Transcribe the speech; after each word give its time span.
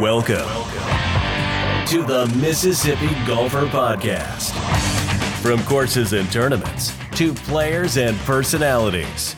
Welcome 0.00 0.46
to 1.86 2.02
the 2.02 2.30
Mississippi 2.38 3.08
Golfer 3.26 3.64
Podcast. 3.64 4.52
From 5.40 5.62
courses 5.62 6.12
and 6.12 6.30
tournaments 6.30 6.92
to 7.12 7.32
players 7.32 7.96
and 7.96 8.14
personalities, 8.18 9.34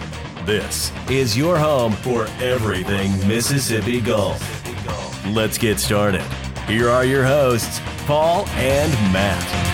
this 0.46 0.90
is 1.08 1.36
your 1.36 1.56
home 1.58 1.92
for 1.92 2.26
everything 2.40 3.12
Mississippi 3.28 4.00
golf. 4.00 4.42
Let's 5.28 5.58
get 5.58 5.78
started. 5.78 6.22
Here 6.66 6.88
are 6.88 7.04
your 7.04 7.24
hosts, 7.24 7.80
Paul 8.06 8.44
and 8.48 8.90
Matt. 9.12 9.67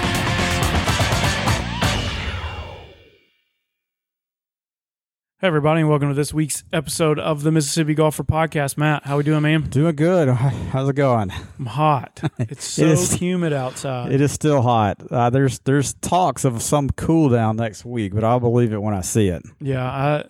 Hey 5.45 5.49
everybody, 5.49 5.81
and 5.81 5.91
welcome 5.91 6.09
to 6.09 6.15
this 6.15 6.33
week's 6.33 6.65
episode 6.73 7.19
of 7.19 7.43
the 7.43 7.53
Mississippi 7.53 7.93
Golfer 7.93 8.25
Podcast. 8.25 8.79
Matt, 8.79 9.05
how 9.05 9.19
we 9.19 9.25
doing, 9.25 9.43
man? 9.43 9.61
Doing 9.65 9.95
good. 9.95 10.29
How's 10.31 10.89
it 10.89 10.97
going? 10.97 11.31
I'm 11.59 11.67
hot. 11.67 12.19
It's 12.39 12.65
so 12.65 12.85
It 12.85 12.89
is- 12.93 13.13
humid 13.13 13.53
outside. 13.53 14.11
It 14.11 14.23
is 14.23 14.33
still 14.33 14.63
hot. 14.63 15.03
Uh, 15.11 15.29
there's 15.29 15.59
there's 15.59 15.93
talks 16.01 16.47
of 16.47 16.63
some 16.63 16.89
cool 16.89 17.29
down 17.29 17.57
next 17.57 17.85
week, 17.85 18.15
but 18.15 18.25
I'll 18.25 18.41
believe 18.41 18.73
it 18.73 18.81
when 18.81 18.95
I 18.95 19.03
see 19.03 19.29
it. 19.29 19.43
yeah, 19.61 19.85
I, 19.85 20.25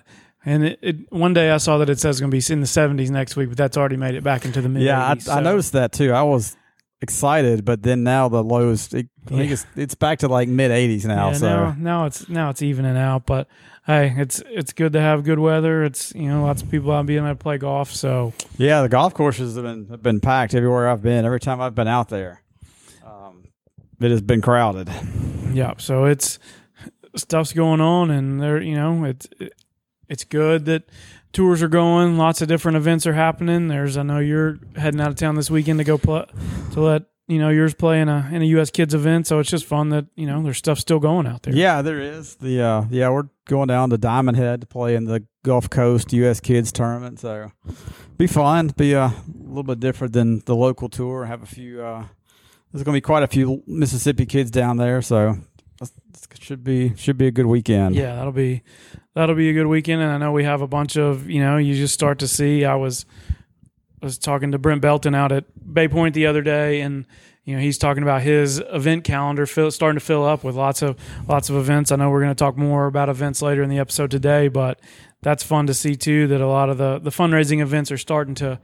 and 0.45 0.65
it, 0.65 0.81
it, 0.83 1.13
one 1.13 1.33
day 1.33 1.53
I 1.53 1.59
saw 1.59 1.79
that 1.79 1.89
it 1.89 2.01
says 2.01 2.17
it's 2.17 2.21
going 2.21 2.33
to 2.33 2.37
be 2.37 2.53
in 2.53 2.59
the 2.61 2.67
70s 2.67 3.11
next 3.11 3.37
week, 3.37 3.51
but 3.51 3.57
that's 3.57 3.77
already 3.77 3.97
made 3.97 4.17
it 4.17 4.25
back 4.25 4.45
into 4.45 4.61
the 4.63 4.69
mid. 4.69 4.83
yeah, 4.83 5.11
I, 5.11 5.15
80s, 5.15 5.33
I 5.33 5.41
noticed 5.43 5.75
that 5.75 5.93
too. 5.93 6.11
I 6.13 6.23
was 6.23 6.57
excited, 7.05 7.65
but 7.65 7.83
then 7.83 8.03
now 8.03 8.29
the 8.29 8.43
lows. 8.43 8.93
It, 8.93 9.09
I 9.27 9.31
think 9.31 9.53
it's 9.53 9.67
it's 9.77 9.95
back 9.95 10.19
to 10.21 10.29
like 10.29 10.49
mid 10.49 10.71
80s 10.71 11.05
now. 11.05 11.29
Yeah, 11.29 11.35
so 11.35 11.47
now, 11.47 11.77
now 11.79 12.07
it's 12.07 12.29
now 12.29 12.51
it's 12.51 12.63
evening 12.63 12.97
out, 12.97 13.27
but 13.27 13.47
hey, 13.87 14.15
it's 14.17 14.43
it's 14.49 14.73
good 14.73 14.93
to 14.95 15.01
have 15.01 15.23
good 15.23 15.39
weather. 15.39 15.85
It's 15.85 16.15
you 16.15 16.29
know 16.29 16.43
lots 16.43 16.63
of 16.63 16.71
people 16.71 16.91
out 16.91 17.07
being 17.07 17.21
able 17.21 17.29
to 17.29 17.37
play 17.37 17.59
golf, 17.59 17.93
so 17.93 18.33
yeah, 18.59 18.83
the 18.83 18.89
golf 18.89 19.15
courses 19.15 19.55
have 19.55 19.65
been 19.65 19.87
have 19.89 20.03
been 20.03 20.21
packed 20.21 20.55
everywhere 20.55 20.89
I've 20.89 21.03
been. 21.03 21.25
Every 21.25 21.41
time 21.41 21.61
I've 21.61 21.75
been 21.75 21.89
out 21.89 22.09
there, 22.09 22.43
um, 23.05 23.45
it 24.01 24.11
has 24.11 24.23
been 24.23 24.41
crowded. 24.41 24.91
yeah, 25.53 25.75
so 25.79 26.05
it's 26.07 26.39
stuff's 27.17 27.53
going 27.53 27.81
on, 27.81 28.11
and 28.11 28.41
there 28.41 28.61
you 28.61 28.75
know 28.75 29.05
it's 29.05 29.29
it's 30.09 30.25
good 30.25 30.65
that 30.67 30.85
tours 31.35 31.63
are 31.63 31.69
going. 31.69 32.17
Lots 32.17 32.41
of 32.41 32.49
different 32.49 32.77
events 32.77 33.07
are 33.07 33.13
happening. 33.13 33.69
There's 33.69 33.99
I 33.99 34.03
know 34.03 34.19
you're 34.19 34.59
heading 34.77 35.01
out 35.01 35.09
of 35.09 35.17
town 35.17 35.35
this 35.35 35.51
weekend 35.51 35.79
to 35.81 35.85
go 35.85 35.99
play 35.99 36.25
to 36.73 36.81
let 36.81 37.03
you 37.27 37.39
know 37.39 37.51
yours 37.51 37.75
play 37.75 38.01
in 38.01 38.09
a 38.09 38.29
in 38.33 38.41
a 38.41 38.47
U.S. 38.47 38.71
Kids 38.71 38.95
event. 38.95 39.27
So 39.27 39.39
it's 39.39 39.51
just 39.51 39.67
fun 39.67 39.91
that 39.91 40.07
you 40.15 40.27
know 40.27 40.43
there's 40.43 40.59
stuff 40.59 40.79
still 40.79 41.01
going 41.01 41.27
out 41.27 41.43
there. 41.43 41.55
Yeah, 41.55 41.83
there 41.83 42.01
is 42.01 42.37
the 42.37 42.63
uh, 42.63 42.85
yeah 42.91 43.11
we're 43.11 43.29
going 43.47 43.69
down 43.69 43.91
to 43.91 43.99
Diamond 43.99 44.37
Head 44.37 44.63
to 44.63 44.67
play 44.67 44.95
in 44.95 45.05
the 45.05 45.27
Gulf 45.43 45.69
Coast 45.69 46.13
U.S. 46.13 46.41
Kids 46.41 46.73
tournament. 46.73 47.21
So 47.21 47.53
be 48.17 48.27
fun. 48.27 48.69
Be 48.69 48.95
uh, 48.95 49.09
a 49.09 49.15
little 49.39 49.63
bit 49.63 49.81
different 49.81 50.13
than 50.13 50.41
the 50.47 50.57
local 50.57 50.89
tour. 50.89 51.27
Have 51.27 51.43
a 51.43 51.47
few. 51.47 51.83
Uh, 51.83 52.07
there's 52.73 52.83
going 52.83 52.95
to 52.95 52.97
be 52.97 53.03
quite 53.03 53.23
a 53.23 53.29
few 53.29 53.63
Mississippi 53.67 54.27
kids 54.27 54.51
down 54.51 54.79
there. 54.79 55.01
So 55.01 55.37
should 56.41 56.63
be 56.63 56.95
should 56.97 57.17
be 57.19 57.27
a 57.27 57.31
good 57.31 57.47
weekend. 57.47 57.95
Yeah, 57.95 58.17
that'll 58.17 58.33
be 58.33 58.63
that'll 59.15 59.35
be 59.35 59.49
a 59.51 59.53
good 59.53 59.67
weekend, 59.67 60.03
and 60.03 60.11
I 60.11 60.19
know 60.19 60.33
we 60.33 60.45
have 60.45 60.61
a 60.61 60.67
bunch 60.67 60.97
of 60.97 61.29
you 61.29 61.41
know 61.41 61.57
you 61.57 61.75
just 61.75 61.95
start 61.95 62.19
to 62.21 62.29
see. 62.29 62.65
I 62.65 62.75
was 62.75 63.07
was 64.03 64.19
talking 64.19 64.53
to 64.53 64.59
Brent 64.59 64.83
Belton 64.83 65.15
out 65.15 65.33
at 65.33 65.45
Bay 65.73 65.89
Point 65.89 66.15
the 66.15 66.27
other 66.27 66.43
day, 66.43 66.83
and 66.83 67.07
you 67.45 67.57
know 67.57 67.63
he's 67.63 67.79
talking 67.79 68.03
about 68.03 68.23
his 68.23 68.63
event 68.73 69.05
calendar 69.05 69.47
fill, 69.47 69.71
starting 69.71 69.99
to 69.99 70.05
fill 70.05 70.25
up 70.25 70.45
with 70.45 70.55
lots 70.55 70.83
of 70.83 70.97
lots 71.27 71.49
of 71.49 71.57
events. 71.57 71.91
I 71.91 71.97
know 71.97 72.11
we're 72.11 72.21
going 72.21 72.31
to 72.31 72.35
talk 72.35 72.57
more 72.57 72.87
about 72.87 73.09
events 73.09 73.41
later 73.43 73.63
in 73.63 73.71
the 73.71 73.79
episode 73.79 74.11
today, 74.11 74.49
but 74.49 74.81
that's 75.23 75.43
fun 75.43 75.67
to 75.67 75.75
see 75.75 75.97
too. 75.97 76.27
That 76.27 76.41
a 76.41 76.47
lot 76.47 76.69
of 76.69 76.79
the 76.79 76.99
the 76.99 77.11
fundraising 77.11 77.61
events 77.61 77.91
are 77.91 77.99
starting 77.99 78.35
to 78.37 78.61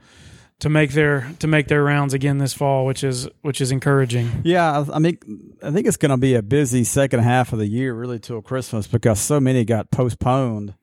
to 0.61 0.69
make 0.69 0.91
their 0.93 1.31
to 1.39 1.47
make 1.47 1.67
their 1.67 1.83
rounds 1.83 2.13
again 2.13 2.37
this 2.39 2.53
fall, 2.53 2.85
which 2.85 3.03
is 3.03 3.27
which 3.41 3.61
is 3.61 3.71
encouraging. 3.71 4.29
Yeah, 4.43 4.79
I 4.89 4.95
I 4.95 4.99
mean, 4.99 5.17
I 5.61 5.69
think 5.71 5.85
it's 5.87 5.97
going 5.97 6.11
to 6.11 6.17
be 6.17 6.33
a 6.35 6.41
busy 6.41 6.83
second 6.83 7.19
half 7.19 7.51
of 7.53 7.59
the 7.59 7.67
year, 7.67 7.93
really 7.93 8.19
till 8.19 8.41
Christmas, 8.41 8.87
because 8.87 9.19
so 9.19 9.39
many 9.39 9.65
got 9.65 9.91
postponed 9.91 10.73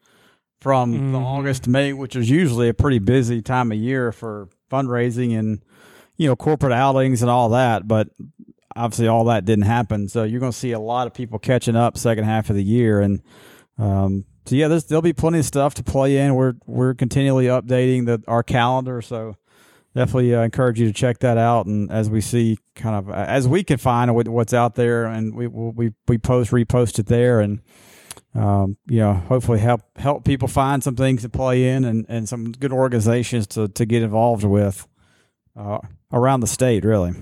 from 0.61 1.13
the 1.13 1.19
Mhm. 1.19 1.25
August 1.25 1.65
to 1.65 1.71
May, 1.71 1.93
which 1.93 2.17
is 2.17 2.29
usually 2.29 2.69
a 2.69 2.75
pretty 2.75 2.99
busy 2.99 3.41
time 3.41 3.71
of 3.73 3.79
year 3.79 4.11
for 4.13 4.49
fundraising 4.71 5.39
and 5.39 5.61
you 6.17 6.27
know 6.29 6.37
corporate 6.37 6.73
outings 6.73 7.23
and 7.23 7.31
all 7.31 7.49
that. 7.51 7.87
But 7.87 8.09
obviously, 8.75 9.07
all 9.09 9.25
that 9.27 9.45
didn't 9.45 9.65
happen, 9.67 10.09
so 10.09 10.25
you're 10.25 10.41
going 10.41 10.53
to 10.53 10.59
see 10.59 10.73
a 10.73 10.81
lot 10.81 11.07
of 11.07 11.15
people 11.15 11.39
catching 11.39 11.77
up 11.77 11.97
second 11.97 12.25
half 12.25 12.51
of 12.51 12.57
the 12.57 12.65
year, 12.65 13.01
and 13.01 13.23
um, 13.79 14.25
so 14.47 14.57
yeah, 14.57 14.67
there's, 14.67 14.85
there'll 14.87 15.03
be 15.03 15.13
plenty 15.13 15.39
of 15.39 15.45
stuff 15.45 15.75
to 15.75 15.85
play 15.85 16.17
in. 16.19 16.35
We're 16.35 16.55
we're 16.67 16.95
continually 16.95 17.47
updating 17.47 18.07
the 18.07 18.21
our 18.27 18.43
calendar, 18.43 19.01
so 19.03 19.37
definitely 19.99 20.33
uh, 20.33 20.43
encourage 20.43 20.79
you 20.81 20.87
to 20.87 20.93
check 20.93 21.19
that 21.19 21.39
out. 21.39 21.67
And 21.67 21.91
as 21.91 22.09
we 22.09 22.21
see, 22.21 22.59
kind 22.77 22.95
of 22.95 23.11
as 23.11 23.49
we 23.49 23.65
can 23.65 23.79
find 23.79 24.15
what's 24.15 24.55
out 24.55 24.77
there, 24.77 25.07
and 25.07 25.35
we 25.35 25.47
we 25.49 25.93
we 26.07 26.19
post 26.19 26.53
repost 26.53 26.99
it 26.99 27.07
there, 27.07 27.41
and 27.41 27.61
um, 28.35 28.77
you 28.87 29.01
know, 29.01 29.15
hopefully 29.15 29.59
help 29.59 29.83
help 29.97 30.25
people 30.25 30.47
find 30.47 30.83
some 30.83 30.95
things 30.95 31.23
to 31.23 31.29
play 31.29 31.69
in, 31.69 31.85
and, 31.85 32.07
and 32.09 32.29
some 32.29 32.53
good 32.53 32.73
organizations 32.73 33.47
to 33.49 33.69
to 33.69 33.85
get 33.85 34.03
involved 34.03 34.45
with 34.45 34.87
uh, 35.57 35.81
around 36.13 36.41
the 36.41 36.47
state, 36.47 36.85
really. 36.85 37.15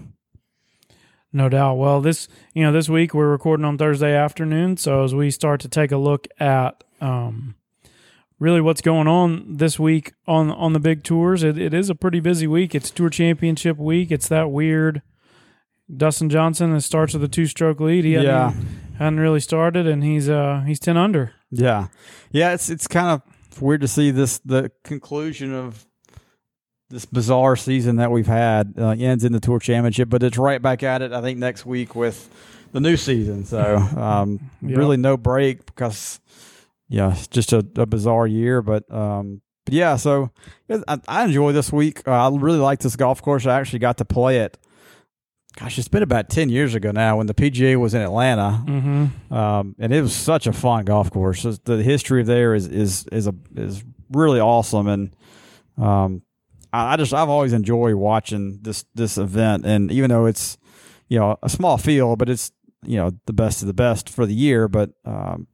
No 1.32 1.48
doubt. 1.48 1.76
Well, 1.76 2.00
this 2.02 2.28
you 2.54 2.62
know 2.62 2.72
this 2.72 2.88
week 2.88 3.14
we're 3.14 3.30
recording 3.30 3.64
on 3.64 3.78
Thursday 3.78 4.14
afternoon, 4.14 4.76
so 4.76 5.02
as 5.02 5.14
we 5.14 5.30
start 5.30 5.60
to 5.62 5.68
take 5.68 5.92
a 5.92 5.96
look 5.96 6.28
at 6.38 6.84
um, 7.00 7.54
really 8.38 8.60
what's 8.60 8.80
going 8.80 9.06
on 9.08 9.56
this 9.56 9.78
week 9.78 10.12
on 10.26 10.50
on 10.50 10.72
the 10.72 10.80
big 10.80 11.02
tours, 11.02 11.42
it, 11.42 11.56
it 11.58 11.72
is 11.74 11.88
a 11.90 11.94
pretty 11.94 12.20
busy 12.20 12.46
week. 12.46 12.74
It's 12.74 12.90
Tour 12.90 13.10
Championship 13.10 13.76
week. 13.78 14.10
It's 14.10 14.28
that 14.28 14.50
weird. 14.50 15.02
Dustin 15.94 16.28
Johnson 16.28 16.72
that 16.72 16.80
starts 16.80 17.14
with 17.14 17.22
a 17.22 17.28
two 17.28 17.46
stroke 17.46 17.78
lead. 17.80 18.04
He 18.04 18.14
hadn't, 18.14 18.26
Yeah. 18.26 18.52
hadn't 18.98 19.20
really 19.20 19.40
started, 19.40 19.86
and 19.86 20.02
he's 20.02 20.28
uh 20.28 20.62
he's 20.66 20.80
ten 20.80 20.96
under. 20.96 21.32
Yeah, 21.50 21.88
yeah. 22.32 22.52
It's 22.54 22.68
it's 22.68 22.86
kind 22.88 23.08
of 23.08 23.62
weird 23.62 23.80
to 23.82 23.88
see 23.88 24.10
this 24.10 24.38
the 24.38 24.70
conclusion 24.84 25.54
of 25.54 25.86
this 26.90 27.04
bizarre 27.04 27.56
season 27.56 27.96
that 27.96 28.10
we've 28.10 28.26
had 28.26 28.74
uh, 28.78 28.90
ends 28.90 29.24
in 29.24 29.32
the 29.32 29.40
tour 29.40 29.58
championship, 29.58 30.08
but 30.08 30.22
it's 30.22 30.38
right 30.38 30.60
back 30.62 30.82
at 30.82 31.02
it. 31.02 31.12
I 31.12 31.20
think 31.20 31.38
next 31.38 31.66
week 31.66 31.94
with 31.96 32.28
the 32.72 32.80
new 32.80 32.96
season. 32.96 33.44
So 33.44 33.76
um, 33.76 34.40
Yeah. 34.62 34.76
really 34.76 34.96
no 34.96 35.16
break 35.16 35.66
because 35.66 36.20
yeah, 36.88 37.12
it's 37.12 37.28
just 37.28 37.52
a, 37.52 37.64
a 37.76 37.86
bizarre 37.86 38.26
year. 38.26 38.62
But 38.62 38.90
um, 38.92 39.40
but 39.64 39.74
yeah, 39.74 39.96
so 39.96 40.30
I, 40.86 40.98
I 41.08 41.24
enjoy 41.24 41.52
this 41.52 41.72
week. 41.72 42.06
Uh, 42.06 42.12
I 42.12 42.36
really 42.36 42.58
like 42.58 42.80
this 42.80 42.96
golf 42.96 43.20
course. 43.22 43.46
I 43.46 43.58
actually 43.58 43.80
got 43.80 43.98
to 43.98 44.04
play 44.04 44.38
it. 44.40 44.58
Gosh, 45.56 45.78
it's 45.78 45.88
been 45.88 46.02
about 46.02 46.28
ten 46.28 46.50
years 46.50 46.74
ago 46.74 46.90
now 46.90 47.16
when 47.16 47.26
the 47.26 47.34
PGA 47.34 47.76
was 47.80 47.94
in 47.94 48.02
Atlanta 48.02 48.62
Mm-hmm. 48.66 49.32
um, 49.34 49.74
and 49.78 49.92
it 49.92 50.02
was 50.02 50.14
such 50.14 50.46
a 50.46 50.52
fun 50.52 50.84
golf 50.84 51.10
course. 51.10 51.42
The 51.64 51.82
history 51.82 52.22
there 52.22 52.54
is 52.54 52.66
is 52.66 53.06
is 53.10 53.26
a 53.26 53.34
is 53.56 53.82
really 54.12 54.38
awesome, 54.38 54.86
and 54.86 55.16
um, 55.78 56.22
I, 56.74 56.92
I 56.92 56.96
just 56.98 57.14
I've 57.14 57.30
always 57.30 57.54
enjoyed 57.54 57.94
watching 57.94 58.58
this 58.60 58.84
this 58.94 59.16
event, 59.16 59.64
and 59.64 59.90
even 59.90 60.10
though 60.10 60.26
it's 60.26 60.58
you 61.08 61.18
know 61.18 61.38
a 61.42 61.48
small 61.48 61.78
field, 61.78 62.18
but 62.18 62.28
it's 62.28 62.52
you 62.84 62.98
know 62.98 63.12
the 63.24 63.32
best 63.32 63.62
of 63.62 63.66
the 63.66 63.74
best 63.74 64.10
for 64.10 64.26
the 64.26 64.34
year. 64.34 64.68
But 64.68 64.90
um, 65.06 65.46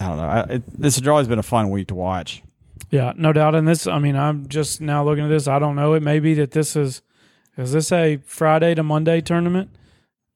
I 0.00 0.08
don't 0.08 0.16
know, 0.16 0.24
I, 0.24 0.40
it, 0.54 0.80
this 0.80 0.96
has 0.96 1.06
always 1.06 1.28
been 1.28 1.38
a 1.38 1.44
fun 1.44 1.70
week 1.70 1.88
to 1.88 1.94
watch. 1.94 2.42
Yeah, 2.90 3.12
no 3.16 3.32
doubt. 3.32 3.54
And 3.54 3.68
this, 3.68 3.86
I 3.86 3.98
mean, 3.98 4.16
I'm 4.16 4.48
just 4.48 4.80
now 4.80 5.04
looking 5.04 5.24
at 5.24 5.28
this. 5.28 5.46
I 5.46 5.58
don't 5.58 5.76
know. 5.76 5.94
It 5.94 6.02
may 6.02 6.18
be 6.18 6.34
that 6.34 6.50
this 6.50 6.74
is, 6.74 7.02
is 7.56 7.72
this 7.72 7.92
a 7.92 8.16
Friday 8.24 8.74
to 8.74 8.82
Monday 8.82 9.20
tournament? 9.20 9.70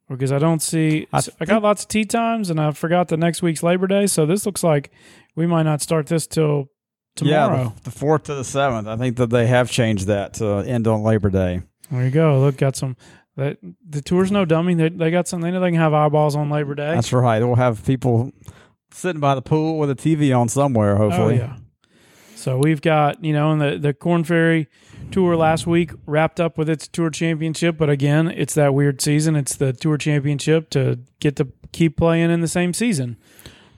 Because 0.09 0.31
I 0.31 0.39
don't 0.39 0.63
see, 0.63 1.09
I 1.13 1.23
I, 1.41 1.47
got 1.47 1.63
lots 1.63 1.83
of 1.83 1.89
tee 1.89 2.05
times, 2.05 2.51
and 2.51 2.61
I 2.61 2.73
forgot 2.73 3.09
the 3.09 3.17
next 3.17 3.41
week's 3.43 3.63
Labor 3.63 3.87
Day. 3.87 4.07
So 4.07 4.27
this 4.27 4.45
looks 4.45 4.63
like 4.63 4.91
we 5.35 5.47
might 5.47 5.63
not 5.63 5.81
start 5.81 6.07
this 6.07 6.27
till 6.27 6.69
tomorrow. 7.17 7.57
Yeah, 7.57 7.71
the, 7.77 7.85
the 7.85 7.91
fourth 7.91 8.25
to 8.25 8.35
the 8.35 8.45
seventh. 8.45 8.87
I 8.87 8.97
think 8.97 9.17
that 9.17 9.31
they 9.31 9.47
have 9.47 9.71
changed 9.71 10.07
that 10.09 10.35
to 10.35 10.59
end 10.59 10.87
on 10.87 11.03
Labor 11.03 11.31
Day. 11.31 11.63
There 11.91 12.05
you 12.05 12.11
go. 12.11 12.39
Look, 12.41 12.59
got 12.59 12.77
some. 12.77 12.97
That 13.37 13.57
the 13.89 14.03
tour's 14.03 14.31
no 14.31 14.45
dummy. 14.45 14.75
They, 14.75 14.91
they 14.91 15.11
got 15.11 15.27
some. 15.27 15.41
They 15.41 15.51
know 15.51 15.61
they 15.61 15.71
can 15.71 15.81
have 15.81 15.95
eyeballs 15.95 16.37
on 16.37 16.51
Labor 16.51 16.75
Day. 16.75 16.95
That's 16.95 17.13
right. 17.13 17.43
We'll 17.43 17.57
have 17.57 17.85
people 17.85 18.31
sitting 18.95 19.21
by 19.21 19.35
the 19.35 19.43
pool 19.43 19.79
with 19.79 19.91
a 19.91 19.95
TV 19.95 20.37
on 20.37 20.49
somewhere. 20.49 20.97
Hopefully. 20.97 21.41
Oh 21.41 21.45
yeah. 21.47 21.57
So 22.37 22.59
we've 22.59 22.81
got 22.81 23.25
you 23.25 23.33
know, 23.33 23.53
and 23.53 23.61
the 23.61 23.79
the 23.79 23.95
Korn 23.95 24.25
Ferry 24.25 24.69
tour 25.11 25.37
last 25.37 25.67
week 25.67 25.93
wrapped 26.07 26.41
up 26.41 26.57
with 26.57 26.69
its 26.69 26.89
tour 26.89 27.11
championship, 27.11 27.77
but 27.77 27.91
again, 27.91 28.29
it's 28.29 28.55
that 28.55 28.75
weird 28.75 29.01
season. 29.01 29.37
It's 29.37 29.57
the 29.57 29.73
tour 29.73 29.99
championship 29.99 30.71
to 30.71 31.01
get 31.21 31.37
to 31.37 31.49
keep 31.73 31.97
playing 31.97 32.31
in 32.31 32.41
the 32.41 32.49
same 32.49 32.73
season. 32.73 33.17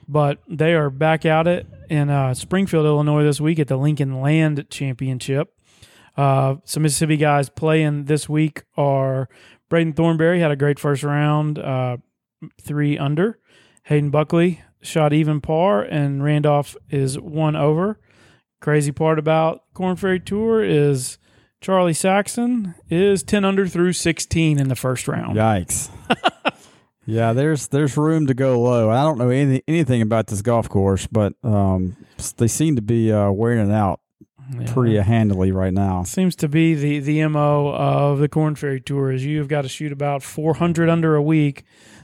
But 0.07 0.39
they 0.47 0.73
are 0.73 0.89
back 0.89 1.25
at 1.25 1.47
it 1.47 1.67
in 1.89 2.09
uh, 2.09 2.33
Springfield, 2.33 2.85
Illinois 2.85 3.23
this 3.23 3.41
week 3.41 3.59
at 3.59 3.67
the 3.67 3.77
Lincoln 3.77 4.21
Land 4.21 4.65
Championship. 4.69 5.53
Uh, 6.15 6.55
some 6.63 6.83
Mississippi 6.83 7.17
guys 7.17 7.49
playing 7.49 8.05
this 8.05 8.29
week 8.29 8.63
are 8.77 9.27
Braden 9.69 9.93
Thornberry 9.93 10.39
had 10.39 10.49
a 10.49 10.55
great 10.55 10.79
first 10.79 11.03
round, 11.03 11.59
uh, 11.59 11.97
three 12.61 12.97
under. 12.97 13.37
Hayden 13.83 14.09
Buckley 14.09 14.61
shot 14.87 15.13
even 15.13 15.41
par, 15.41 15.81
and 15.83 16.23
Randolph 16.23 16.75
is 16.89 17.19
one 17.19 17.55
over. 17.55 17.99
Crazy 18.61 18.91
part 18.91 19.19
about 19.19 19.61
Korn 19.73 19.95
Ferry 19.95 20.19
Tour 20.19 20.63
is 20.63 21.17
Charlie 21.61 21.93
Saxon 21.93 22.73
is 22.89 23.21
10 23.23 23.45
under 23.45 23.67
through 23.67 23.93
16 23.93 24.59
in 24.59 24.67
the 24.67 24.75
first 24.75 25.07
round. 25.07 25.37
Yikes. 25.37 25.89
yeah, 27.05 27.33
there's 27.33 27.67
there's 27.67 27.95
room 27.97 28.27
to 28.27 28.33
go 28.33 28.59
low. 28.59 28.89
I 28.89 29.03
don't 29.03 29.17
know 29.17 29.29
anything 29.29 29.61
anything 29.67 30.01
about 30.01 30.27
this 30.27 30.41
golf 30.41 30.67
course, 30.69 31.07
but 31.07 31.33
um, 31.43 31.95
they 32.37 32.47
seem 32.47 32.75
to 32.75 32.81
be 32.81 33.11
uh, 33.11 33.29
wearing 33.31 33.69
it 33.69 33.73
out 33.73 33.99
Yeah. 34.59 34.71
pretty 34.73 34.97
handily 34.97 35.51
right 35.51 35.73
now. 35.73 36.03
Seems 36.03 36.35
to 36.37 36.47
be 36.47 36.73
the, 36.73 36.99
the 36.99 37.27
MO 37.27 37.71
of 37.73 38.19
the 38.19 38.27
Korn 38.29 38.55
Ferry 38.55 38.81
Tour 38.81 39.11
is 39.11 39.23
you've 39.25 39.47
got 39.49 39.61
to 39.63 39.69
shoot 39.69 39.91
about 39.91 40.23
400 40.23 40.89
under 40.89 41.15
a 41.15 41.21
week 41.21 41.63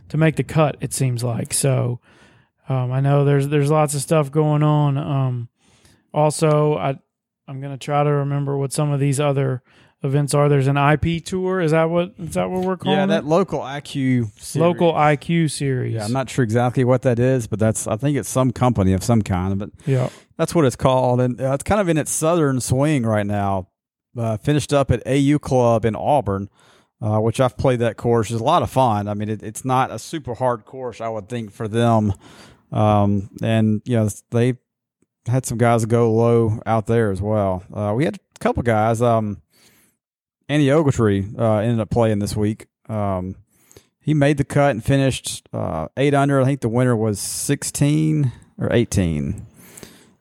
to 0.09 0.17
make 0.17 0.35
the 0.35 0.43
cut, 0.43 0.77
it 0.81 0.93
seems 0.93 1.23
like. 1.23 1.53
So 1.53 1.99
um, 2.69 2.91
I 2.91 2.99
know 3.01 3.25
there's 3.25 3.47
there's 3.49 3.69
lots 3.71 3.93
of 3.95 4.01
stuff 4.01 4.31
going 4.31 4.63
on. 4.63 4.97
Um, 4.97 5.49
also, 6.13 6.75
I, 6.77 6.97
I'm 7.47 7.59
going 7.61 7.73
to 7.73 7.77
try 7.83 8.03
to 8.03 8.09
remember 8.09 8.57
what 8.57 8.71
some 8.73 8.91
of 8.91 8.99
these 8.99 9.19
other 9.19 9.61
events 10.03 10.33
are. 10.33 10.49
There's 10.49 10.67
an 10.67 10.77
IP 10.77 11.23
tour. 11.23 11.59
Is 11.61 11.71
that 11.71 11.89
what 11.89 12.13
is 12.17 12.33
that 12.35 12.49
what 12.49 12.63
we're 12.63 12.77
calling 12.77 12.97
Yeah, 12.97 13.03
it? 13.05 13.07
that 13.07 13.25
local 13.25 13.59
IQ 13.59 14.31
series. 14.39 14.55
Local 14.55 14.93
IQ 14.93 15.49
series. 15.51 15.93
Yeah, 15.95 16.05
I'm 16.05 16.13
not 16.13 16.29
sure 16.29 16.43
exactly 16.43 16.83
what 16.83 17.01
that 17.03 17.19
is, 17.19 17.47
but 17.47 17.59
that's 17.59 17.87
I 17.87 17.97
think 17.97 18.17
it's 18.17 18.29
some 18.29 18.51
company 18.51 18.93
of 18.93 19.03
some 19.03 19.21
kind. 19.21 19.57
But 19.57 19.69
Yeah. 19.85 20.09
that's 20.37 20.53
what 20.55 20.65
it's 20.65 20.75
called, 20.75 21.19
and 21.21 21.39
uh, 21.41 21.53
it's 21.53 21.63
kind 21.63 21.81
of 21.81 21.89
in 21.89 21.97
its 21.97 22.11
southern 22.11 22.59
swing 22.61 23.03
right 23.05 23.25
now. 23.25 23.69
Uh, 24.15 24.37
finished 24.37 24.71
up 24.71 24.91
at 24.91 25.01
AU 25.07 25.39
Club 25.39 25.85
in 25.85 25.95
Auburn, 25.95 26.47
uh, 27.01 27.17
which 27.17 27.39
I've 27.39 27.57
played 27.57 27.79
that 27.79 27.97
course. 27.97 28.29
It's 28.29 28.39
a 28.39 28.43
lot 28.43 28.61
of 28.61 28.69
fun. 28.69 29.07
I 29.07 29.15
mean, 29.15 29.27
it, 29.27 29.41
it's 29.41 29.65
not 29.65 29.89
a 29.89 29.97
super 29.97 30.35
hard 30.35 30.65
course, 30.65 31.01
I 31.01 31.09
would 31.09 31.27
think, 31.29 31.51
for 31.51 31.67
them. 31.67 32.13
Um, 32.73 33.29
and 33.41 33.81
you 33.85 33.95
know, 33.95 34.09
they 34.31 34.55
had 35.27 35.45
some 35.45 35.57
guys 35.57 35.85
go 35.85 36.11
low 36.11 36.59
out 36.65 36.87
there 36.87 37.11
as 37.11 37.21
well. 37.21 37.63
Uh, 37.73 37.93
we 37.95 38.03
had 38.05 38.15
a 38.15 38.39
couple 38.39 38.63
guys. 38.63 39.01
Um, 39.01 39.41
Andy 40.49 40.67
Ogletree 40.67 41.39
uh, 41.39 41.57
ended 41.57 41.79
up 41.79 41.89
playing 41.89 42.19
this 42.19 42.35
week. 42.35 42.65
Um, 42.89 43.35
he 44.01 44.13
made 44.13 44.37
the 44.37 44.43
cut 44.43 44.71
and 44.71 44.83
finished 44.83 45.47
uh, 45.53 45.87
eight 45.95 46.13
under. 46.13 46.41
I 46.41 46.45
think 46.45 46.61
the 46.61 46.67
winner 46.69 46.95
was 46.95 47.19
sixteen 47.19 48.31
or 48.57 48.73
eighteen. 48.73 49.45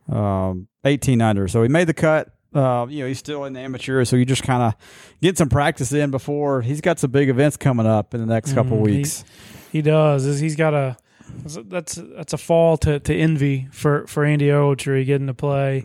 Um, 0.08 0.69
eighteen 0.84 1.20
under. 1.20 1.48
So 1.48 1.62
he 1.62 1.69
made 1.69 1.88
the 1.88 1.94
cut. 1.94 2.28
Uh, 2.55 2.87
you 2.88 3.00
know, 3.00 3.08
he's 3.08 3.19
still 3.19 3.44
in 3.44 3.55
the 3.55 3.60
amateur, 3.60 4.05
so 4.05 4.14
you 4.14 4.26
just 4.26 4.43
kind 4.43 4.62
of 4.62 4.75
get 5.22 5.38
some 5.38 5.48
practice 5.48 5.90
in 5.90 6.10
before 6.10 6.60
he's 6.60 6.82
got 6.82 6.98
some 6.98 7.10
big 7.10 7.31
events 7.31 7.56
coming 7.56 7.87
up 7.87 8.12
in 8.12 8.20
the 8.20 8.26
next 8.26 8.52
couple. 8.52 8.76
He- 8.84 8.98
weeks. 8.98 9.25
He 9.72 9.81
does. 9.81 10.26
Is 10.26 10.38
he's 10.38 10.55
got 10.55 10.75
a 10.75 10.98
that's 11.44 11.94
that's 11.96 12.32
a 12.32 12.38
fall 12.38 12.76
to, 12.79 13.00
to 13.00 13.14
envy 13.14 13.69
for 13.73 14.06
for 14.06 14.25
Andy 14.25 14.49
Ogletree 14.49 15.05
getting 15.06 15.26
to 15.26 15.34
play 15.34 15.84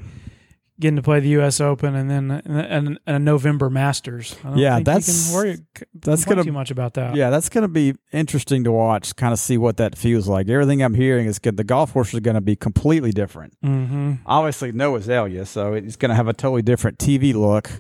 getting 0.79 0.95
to 0.97 1.01
play 1.01 1.19
the 1.19 1.29
U.S. 1.29 1.59
Open 1.59 1.95
and 1.95 2.07
then 2.09 2.29
and, 2.45 2.99
and 3.05 3.15
a 3.15 3.17
November 3.17 3.67
Masters. 3.69 4.35
I 4.43 4.49
don't 4.49 4.57
Yeah, 4.59 4.75
think 4.75 4.85
that's- 4.85 5.25
can 5.27 5.35
worry 5.35 5.57
that's 5.95 6.23
gonna- 6.25 6.43
too 6.43 6.51
much 6.51 6.69
about 6.69 6.93
that. 6.93 7.15
Yeah, 7.15 7.31
that's 7.31 7.49
going 7.49 7.63
to 7.63 7.67
be 7.67 7.95
interesting 8.11 8.63
to 8.65 8.71
watch, 8.71 9.15
kind 9.15 9.33
of 9.33 9.39
see 9.39 9.57
what 9.57 9.77
that 9.77 9.97
feels 9.97 10.27
like. 10.27 10.47
Everything 10.49 10.83
I'm 10.83 10.93
hearing 10.93 11.25
is 11.25 11.39
good. 11.39 11.57
The 11.57 11.63
golf 11.63 11.93
course 11.93 12.13
is 12.13 12.19
going 12.19 12.35
to 12.35 12.41
be 12.41 12.55
completely 12.55 13.11
different. 13.11 13.53
Mm-hmm. 13.65 14.13
Obviously, 14.27 14.71
no 14.71 14.95
azalea, 14.95 15.47
so 15.47 15.73
it's 15.73 15.95
going 15.95 16.09
to 16.09 16.15
have 16.15 16.27
a 16.27 16.33
totally 16.33 16.61
different 16.61 16.99
TV 16.99 17.33
look. 17.33 17.71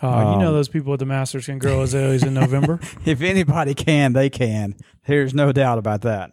Uh, 0.00 0.06
you 0.34 0.40
know 0.42 0.48
Um, 0.48 0.54
those 0.54 0.68
people 0.68 0.92
at 0.92 0.98
the 1.00 1.06
Masters 1.06 1.46
can 1.46 1.58
grow 1.58 1.82
azaleas 1.82 2.22
in 2.22 2.34
November. 2.34 2.78
If 3.06 3.22
anybody 3.22 3.74
can, 3.74 4.12
they 4.12 4.28
can. 4.30 4.76
There's 5.06 5.34
no 5.34 5.50
doubt 5.52 5.78
about 5.78 6.02
that. 6.02 6.30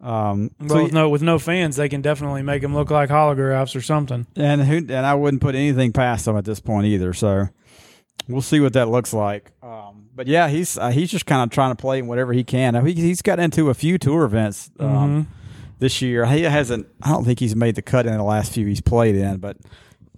Um, 0.00 0.50
Well, 0.60 0.68
so 0.68 0.82
with 0.84 0.92
no 0.92 1.08
with 1.08 1.22
no 1.22 1.38
fans, 1.38 1.76
they 1.76 1.88
can 1.88 2.02
definitely 2.02 2.42
make 2.42 2.62
them 2.62 2.74
look 2.74 2.90
like 2.90 3.08
holographs 3.10 3.74
or 3.74 3.80
something. 3.80 4.26
and 4.36 4.62
who 4.62 4.76
and 4.76 4.92
I 4.92 5.14
wouldn't 5.14 5.40
put 5.42 5.54
anything 5.54 5.92
past 5.92 6.24
them 6.26 6.36
at 6.36 6.44
this 6.44 6.60
point 6.60 6.86
either. 6.86 7.12
So 7.12 7.48
we'll 8.28 8.42
see 8.42 8.60
what 8.60 8.72
that 8.74 8.88
looks 8.88 9.12
like. 9.14 9.52
Um, 9.62 10.08
but 10.14 10.26
yeah, 10.26 10.48
he's 10.48 10.76
uh, 10.78 10.90
he's 10.90 11.10
just 11.10 11.26
kind 11.26 11.42
of 11.42 11.50
trying 11.50 11.70
to 11.72 11.76
play 11.80 11.98
in 11.98 12.06
whatever 12.06 12.32
he 12.32 12.44
can. 12.44 12.74
Now, 12.74 12.84
he, 12.84 12.92
he's 12.94 13.22
got 13.22 13.38
into 13.40 13.70
a 13.70 13.74
few 13.74 13.98
tour 13.98 14.24
events 14.24 14.70
um, 14.78 14.88
Mhm. 14.88 15.26
this 15.78 16.00
year. 16.02 16.26
He 16.26 16.42
hasn't. 16.42 16.86
I 17.02 17.10
don't 17.10 17.24
think 17.24 17.40
he's 17.40 17.56
made 17.56 17.74
the 17.74 17.82
cut 17.82 18.06
in 18.06 18.16
the 18.16 18.22
last 18.22 18.52
few 18.52 18.66
he's 18.66 18.80
played 18.80 19.14
in, 19.16 19.38
but 19.38 19.56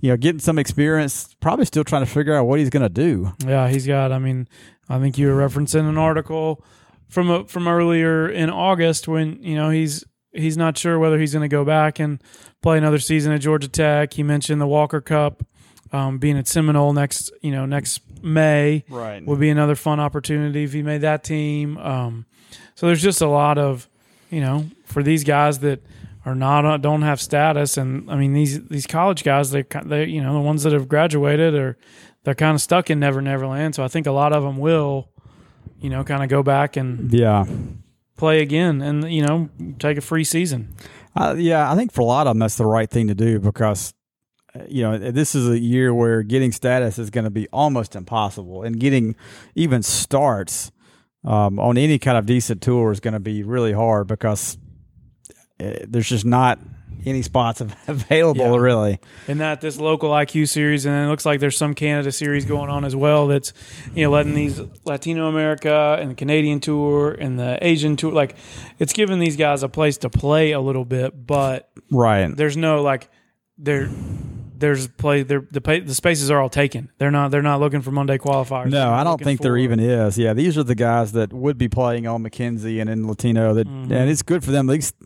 you 0.01 0.11
know, 0.11 0.17
getting 0.17 0.39
some 0.41 0.59
experience. 0.59 1.35
Probably 1.41 1.65
still 1.65 1.85
trying 1.85 2.05
to 2.05 2.11
figure 2.11 2.35
out 2.35 2.47
what 2.47 2.59
he's 2.59 2.71
going 2.71 2.83
to 2.85 2.89
do. 2.89 3.33
Yeah, 3.47 3.69
he's 3.69 3.87
got. 3.87 4.13
I 4.13 4.19
mean, 4.19 4.49
I 4.89 4.99
think 4.99 5.19
you 5.19 5.29
were 5.29 5.49
referencing 5.49 5.89
an 5.89 5.99
article 5.99 6.65
from 7.09 7.31
a, 7.31 7.45
from 7.47 7.67
earlier 7.69 8.29
in 8.29 8.51
August 8.51 9.09
when 9.09 9.43
you 9.43 9.57
know 9.57 9.71
he's 9.71 10.05
he's 10.33 10.57
not 10.57 10.77
sure 10.77 10.99
whether 10.99 11.19
he's 11.19 11.33
going 11.33 11.49
to 11.49 11.55
go 11.55 11.65
back 11.65 11.99
and 11.99 12.23
play 12.63 12.79
another 12.79 12.99
season 12.99 13.33
at 13.33 13.41
Georgia 13.41 13.69
Tech. 13.69 14.13
He 14.13 14.23
mentioned 14.23 14.61
the 14.61 14.67
Walker 14.67 15.01
Cup 15.01 15.45
um, 15.93 16.19
being 16.19 16.37
at 16.39 16.47
Seminole 16.47 16.93
next 16.93 17.31
you 17.41 17.51
know 17.51 17.67
next 17.67 18.01
May 18.23 18.85
Right. 18.89 19.25
would 19.25 19.41
be 19.41 19.49
another 19.51 19.75
fun 19.75 20.01
opportunity 20.01 20.65
if 20.65 20.73
he 20.73 20.83
made 20.83 21.03
that 21.03 21.25
team. 21.25 21.79
Um, 21.79 22.27
so 22.75 22.87
there's 22.87 23.03
just 23.03 23.21
a 23.23 23.29
lot 23.29 23.59
of 23.59 23.89
you 24.31 24.41
know 24.41 24.67
for 24.85 25.03
these 25.03 25.25
guys 25.25 25.61
that 25.61 25.83
are 26.27 26.35
not 26.35 26.83
don't 26.83 27.03
have 27.03 27.21
status, 27.21 27.77
and 27.79 28.11
I 28.11 28.17
mean 28.17 28.33
these 28.35 28.63
these 28.69 28.87
college 28.87 29.25
guys 29.25 29.51
they 29.51 29.65
they 29.85 30.05
you 30.07 30.23
know 30.23 30.35
the 30.35 30.41
ones 30.41 30.63
that 30.65 30.73
have 30.75 30.89
graduated 30.89 31.55
are 31.55 31.79
they're 32.25 32.35
kind 32.35 32.55
of 32.55 32.61
stuck 32.61 32.91
in 32.91 32.99
Never 33.01 33.23
Never 33.23 33.47
Land. 33.47 33.75
So 33.75 33.83
I 33.83 33.89
think 33.89 34.07
a 34.07 34.13
lot 34.13 34.33
of 34.35 34.43
them 34.43 34.59
will 34.59 35.09
you 35.81 35.91
know 35.91 36.05
kind 36.05 36.23
of 36.23 36.29
go 36.29 36.43
back 36.43 36.77
and 36.77 37.13
Yeah. 37.13 37.45
play 38.17 38.43
again, 38.43 38.81
and 38.83 39.11
you 39.13 39.23
know 39.23 39.49
take 39.79 39.97
a 39.99 40.01
free 40.01 40.25
season. 40.25 40.75
Uh, 41.17 41.35
yeah, 41.39 41.71
I 41.71 41.75
think 41.77 41.93
for 41.93 42.03
a 42.03 42.05
lot 42.05 42.27
of 42.27 42.33
them, 42.33 42.39
that's 42.39 42.57
the 42.57 42.67
right 42.67 42.89
thing 42.89 43.09
to 43.09 43.15
do 43.15 43.41
because, 43.41 43.93
uh, 44.55 44.61
you 44.69 44.83
know, 44.83 44.97
this 44.99 45.35
is 45.35 45.49
a 45.49 45.59
year 45.59 45.93
where 45.93 46.23
getting 46.23 46.53
status 46.53 46.99
is 46.99 47.11
going 47.11 47.25
to 47.25 47.31
be 47.31 47.49
almost 47.53 47.97
impossible, 47.97 48.63
and 48.63 48.79
getting 48.79 49.17
even 49.57 49.83
starts 49.83 50.71
um, 51.25 51.59
on 51.59 51.77
any 51.77 51.99
kind 51.99 52.17
of 52.17 52.27
decent 52.27 52.63
tour 52.63 52.93
is 52.93 53.01
going 53.01 53.15
to 53.15 53.21
be 53.21 53.43
really 53.43 53.73
hard 53.73 54.07
because 54.07 54.59
uh, 55.61 55.73
there's 55.89 56.09
just 56.09 56.25
not 56.25 56.59
any 57.09 57.23
spots 57.23 57.61
available, 57.89 58.41
Yeah. 58.53 58.57
really. 58.57 58.99
and 59.27 59.41
that 59.41 59.61
this 59.61 59.79
local 59.79 60.11
IQ 60.11 60.49
series, 60.49 60.87
and 60.87 60.95
it 61.07 61.09
looks 61.09 61.25
like 61.27 61.41
there's 61.41 61.57
some 61.57 61.75
Canada 61.75 62.13
series 62.13 62.45
going 62.45 62.71
on 62.71 62.85
as 62.85 62.95
well. 62.95 63.27
That's 63.27 63.53
you 63.95 64.05
know 64.05 64.11
letting 64.11 64.35
these 64.35 64.61
Latino 64.85 65.29
America 65.29 65.97
and 66.01 66.11
the 66.11 66.15
Canadian 66.15 66.61
tour 66.61 67.13
and 67.13 67.39
the 67.39 67.59
Asian 67.61 67.97
tour, 67.97 68.13
like 68.13 68.37
it's 68.79 68.93
giving 68.93 69.19
these 69.19 69.37
guys 69.37 69.63
a 69.63 69.69
place 69.69 69.99
to 69.99 70.11
play 70.11 70.53
a 70.53 70.61
little 70.61 70.85
bit, 70.85 71.27
but 71.27 71.71
Right. 71.91 72.29
there's 72.37 72.57
no 72.57 72.83
like 72.83 73.09
there. 73.57 73.89
There's 74.61 74.89
play. 74.89 75.23
The 75.23 75.39
the 75.85 75.95
spaces 75.95 76.33
are 76.33 76.41
all 76.41 76.49
taken. 76.49 76.91
They're 76.99 77.13
not. 77.13 77.31
They're 77.31 77.43
not 77.43 77.61
looking 77.61 77.81
for 77.81 77.93
Monday 77.93 78.19
qualifiers. 78.19 78.71
No, 78.71 78.91
I 78.91 79.05
don't 79.05 79.23
think 79.23 79.41
there 79.41 79.57
even 79.57 79.79
is. 79.79 80.19
Yeah, 80.19 80.33
these 80.33 80.59
are 80.59 80.65
the 80.65 80.75
guys 80.75 81.13
that 81.13 81.33
would 81.33 81.59
be 81.59 81.69
playing 81.69 82.09
on 82.09 82.23
Mackenzie 82.23 82.81
and 82.81 82.91
in 82.91 83.07
Latino. 83.07 83.55
That 83.55 83.69
Mm-hmm. 83.69 83.93
and 83.93 84.11
it's 84.11 84.23
good 84.23 84.43
for 84.43 84.51
them. 84.51 84.69
At 84.69 84.73
least 84.73 84.97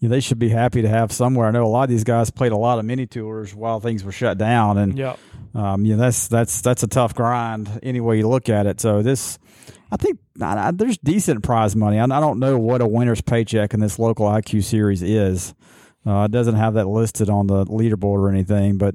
you 0.00 0.08
know, 0.08 0.14
they 0.14 0.20
should 0.20 0.38
be 0.38 0.48
happy 0.48 0.82
to 0.82 0.88
have 0.88 1.12
somewhere. 1.12 1.46
I 1.46 1.50
know 1.52 1.64
a 1.64 1.68
lot 1.68 1.84
of 1.84 1.90
these 1.90 2.04
guys 2.04 2.30
played 2.30 2.52
a 2.52 2.56
lot 2.56 2.78
of 2.78 2.84
mini 2.84 3.06
tours 3.06 3.54
while 3.54 3.80
things 3.80 4.02
were 4.02 4.12
shut 4.12 4.38
down, 4.38 4.78
and 4.78 4.98
Yeah. 4.98 5.16
um, 5.54 5.84
you 5.84 5.94
know 5.96 6.02
that's 6.02 6.26
that's 6.28 6.60
that's 6.62 6.82
a 6.82 6.86
tough 6.88 7.14
grind 7.14 7.68
any 7.82 8.00
way 8.00 8.18
you 8.18 8.28
look 8.28 8.48
at 8.48 8.66
it. 8.66 8.80
So 8.80 9.02
this, 9.02 9.38
I 9.92 9.96
think 9.96 10.18
I, 10.40 10.68
I, 10.68 10.70
there's 10.72 10.98
decent 10.98 11.42
prize 11.42 11.76
money. 11.76 11.98
I, 11.98 12.04
I 12.04 12.20
don't 12.20 12.38
know 12.38 12.58
what 12.58 12.80
a 12.80 12.86
winner's 12.88 13.20
paycheck 13.20 13.74
in 13.74 13.80
this 13.80 13.98
local 13.98 14.26
IQ 14.26 14.64
series 14.64 15.02
is. 15.02 15.54
Uh, 16.06 16.22
it 16.24 16.30
doesn't 16.30 16.54
have 16.54 16.74
that 16.74 16.88
listed 16.88 17.28
on 17.28 17.46
the 17.46 17.66
leaderboard 17.66 18.20
or 18.20 18.30
anything, 18.30 18.78
but 18.78 18.94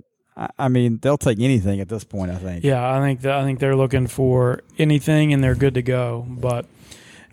I, 0.58 0.68
mean 0.70 0.98
they'll 1.02 1.18
take 1.20 1.40
anything 1.40 1.80
at 1.80 1.88
this 1.88 2.04
point. 2.04 2.32
I 2.32 2.36
think. 2.36 2.64
Yeah, 2.64 2.84
I 2.92 3.00
think 3.00 3.22
that 3.22 3.34
I 3.36 3.44
think 3.44 3.60
they're 3.60 3.76
looking 3.76 4.08
for 4.08 4.62
anything 4.80 5.32
and 5.32 5.44
they're 5.44 5.54
good 5.56 5.76
to 5.76 5.84
go. 5.84 6.26
But 6.28 6.66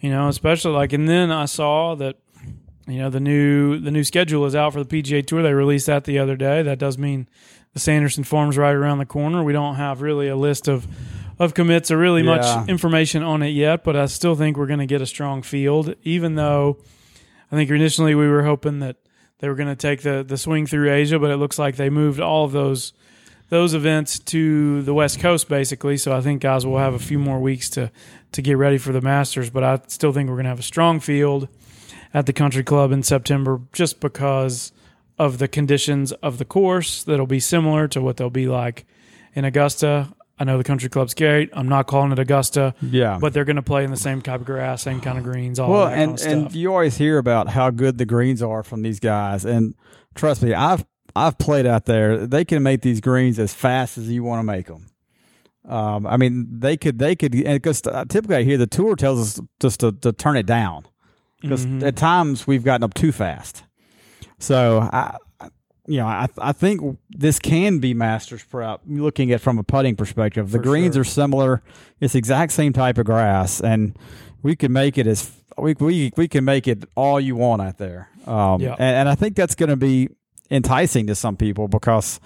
you 0.02 0.11
know, 0.11 0.29
especially 0.29 0.73
like, 0.73 0.93
and 0.93 1.09
then 1.09 1.33
I 1.33 1.47
saw 1.47 1.95
that 1.97 2.17
you 2.87 2.99
know 2.99 3.11
the 3.11 3.21
new 3.21 3.79
the 3.79 3.91
new 3.91 4.05
schedule 4.05 4.45
is 4.47 4.55
out 4.55 4.73
for 4.73 4.83
the 4.83 5.03
PGA 5.03 5.25
Tour. 5.27 5.43
They 5.43 5.55
released 5.55 5.87
that 5.87 6.05
the 6.05 6.19
other 6.19 6.37
day. 6.37 6.62
That 6.62 6.79
does 6.79 6.99
mean 6.99 7.29
the 7.75 7.81
Sanderson 7.81 8.25
Farms 8.25 8.59
right 8.59 8.75
around 8.75 8.99
the 8.99 9.07
corner. 9.07 9.43
We 9.43 9.53
don't 9.53 9.77
have 9.77 10.03
really 10.03 10.29
a 10.29 10.37
list 10.37 10.69
of 10.69 10.87
of 11.39 11.55
commits 11.55 11.91
or 11.91 11.97
really 11.99 12.23
Yeah. 12.23 12.37
much 12.37 12.69
information 12.69 13.23
on 13.23 13.43
it 13.43 13.49
yet, 13.51 13.85
but 13.85 13.97
I 13.97 14.07
still 14.07 14.35
think 14.35 14.57
we're 14.57 14.67
going 14.67 14.79
to 14.81 14.87
get 14.87 15.01
a 15.01 15.07
strong 15.07 15.43
field. 15.43 15.95
Even 16.03 16.35
though 16.35 16.79
I 17.51 17.57
think 17.57 17.71
initially 17.71 18.15
we 18.15 18.29
were 18.29 18.43
hoping 18.45 18.81
that 18.81 18.97
they 19.39 19.49
were 19.49 19.55
going 19.55 19.69
to 19.69 19.77
take 19.77 20.03
the 20.03 20.25
the 20.27 20.37
swing 20.37 20.67
through 20.67 20.93
Asia, 20.93 21.19
but 21.19 21.31
it 21.31 21.37
looks 21.37 21.59
like 21.59 21.77
they 21.77 21.91
moved 21.91 22.21
all 22.21 22.45
of 22.45 22.53
those 22.53 22.93
those 23.49 23.75
events 23.75 24.19
to 24.19 24.81
the 24.83 24.95
West 24.95 25.21
Coast 25.21 25.49
basically. 25.49 25.97
So 25.99 26.17
I 26.17 26.21
think 26.21 26.43
guys 26.43 26.65
will 26.67 26.79
have 26.79 26.95
a 26.95 26.99
few 26.99 27.19
more 27.19 27.39
weeks 27.41 27.71
to 27.71 27.91
to 28.33 28.43
get 28.43 28.57
ready 28.57 28.79
for 28.79 28.93
the 28.93 29.01
Masters, 29.01 29.51
but 29.51 29.62
I 29.62 29.81
still 29.89 30.12
think 30.12 30.29
we're 30.29 30.37
going 30.37 30.45
to 30.45 30.51
have 30.51 30.59
a 30.59 30.62
strong 30.62 31.01
field 31.01 31.49
at 32.14 32.26
the 32.26 32.33
Country 32.33 32.62
Club 32.64 32.92
in 32.92 33.02
September 33.02 33.61
just 33.73 34.00
because 34.00 34.73
of 35.19 35.38
the 35.38 35.49
conditions 35.49 36.12
of 36.12 36.38
the 36.38 36.45
course 36.45 37.04
that'll 37.04 37.26
be 37.26 37.40
similar 37.40 37.87
to 37.88 38.00
what 38.00 38.16
they'll 38.16 38.31
be 38.31 38.49
like 38.49 38.85
in 39.35 39.45
Augusta. 39.45 40.12
I 40.38 40.45
know 40.45 40.59
the 40.59 40.64
Country 40.64 40.88
Club's 40.88 41.14
great. 41.14 41.50
I'm 41.52 41.69
not 41.69 41.87
calling 41.87 42.11
it 42.11 42.19
Augusta, 42.19 42.75
Yeah. 42.81 43.19
but 43.21 43.33
they're 43.33 43.45
going 43.45 43.57
to 43.57 43.62
play 43.62 43.85
in 43.85 43.90
the 43.90 43.97
same 43.97 44.21
type 44.23 44.40
of 44.40 44.47
grass, 44.47 44.83
same 44.83 45.00
kind 45.00 45.16
of 45.19 45.25
greens, 45.25 45.59
all 45.59 45.71
well, 45.71 45.87
that 45.87 45.92
and 45.92 46.00
kind 46.00 46.12
of 46.12 46.19
stuff. 46.21 46.33
and 46.33 46.54
you 46.54 46.73
always 46.73 46.97
hear 46.97 47.19
about 47.19 47.49
how 47.50 47.71
good 47.71 47.99
the 47.99 48.07
greens 48.07 48.42
are 48.42 48.62
from 48.62 48.83
these 48.83 48.99
guys, 48.99 49.45
and 49.45 49.75
trust 50.14 50.42
me, 50.42 50.52
I've 50.54 50.85
I've 51.14 51.37
played 51.38 51.66
out 51.66 51.85
there. 51.85 52.26
They 52.26 52.45
can 52.45 52.62
make 52.62 52.81
these 52.81 53.00
greens 53.02 53.38
as 53.38 53.52
fast 53.54 53.99
as 53.99 54.09
you 54.09 54.25
want 54.25 54.40
to 54.40 54.45
make 54.45 54.66
them. 54.66 54.87
Um, 55.69 56.07
I 56.07 56.16
mean, 56.16 56.47
they 56.59 56.76
could 56.76 56.99
they 56.99 57.14
could 57.14 57.33
because 57.33 57.83
typically 57.83 58.37
I 58.37 58.42
hear 58.42 58.59
the 58.59 58.66
tour 58.66 58.97
tells 58.97 59.21
us 59.38 59.47
just 59.61 59.81
to, 59.81 59.92
to 59.92 60.12
turn 60.12 60.37
it 60.37 60.47
down 60.47 60.87
because 61.43 61.67
Mhm. 61.67 61.83
at 61.83 61.97
times 61.97 62.47
we've 62.47 62.65
gotten 62.65 62.83
up 62.85 62.95
too 62.95 63.13
fast. 63.13 63.65
So 64.39 64.81
I, 64.81 65.17
you 65.87 65.99
know, 65.99 66.07
I 66.07 66.29
I 66.39 66.53
think 66.53 66.99
this 67.11 67.39
can 67.39 67.79
be 67.79 67.93
Masters 67.95 68.43
prep. 68.45 68.81
Looking 68.87 69.33
at 69.33 69.41
from 69.41 69.59
a 69.59 69.63
putting 69.65 69.97
perspective, 69.97 70.51
the 70.51 70.59
For 70.59 70.63
greens 70.65 70.95
sure. 70.95 71.03
are 71.03 71.05
similar. 71.05 71.63
It's 72.01 72.13
the 72.15 72.19
exact 72.19 72.53
same 72.53 72.73
type 72.73 72.99
of 72.99 73.07
grass, 73.07 73.61
and 73.61 73.97
we 74.43 74.57
can 74.57 74.73
make 74.73 74.97
it 74.99 75.07
as 75.07 75.31
we 75.59 75.75
we 75.79 76.13
we 76.17 76.29
can 76.29 76.45
make 76.45 76.67
it 76.67 76.85
all 76.97 77.21
you 77.21 77.37
want 77.37 77.63
out 77.63 77.79
there. 77.79 78.09
Um, 78.27 78.61
Yeah. 78.61 78.73
and, 78.79 78.97
and 78.97 79.09
I 79.09 79.15
think 79.15 79.37
that's 79.37 79.55
going 79.55 79.71
to 79.71 79.77
be 79.77 80.09
enticing 80.51 81.07
to 81.09 81.15
some 81.15 81.37
people 81.37 81.69
because. 81.69 82.21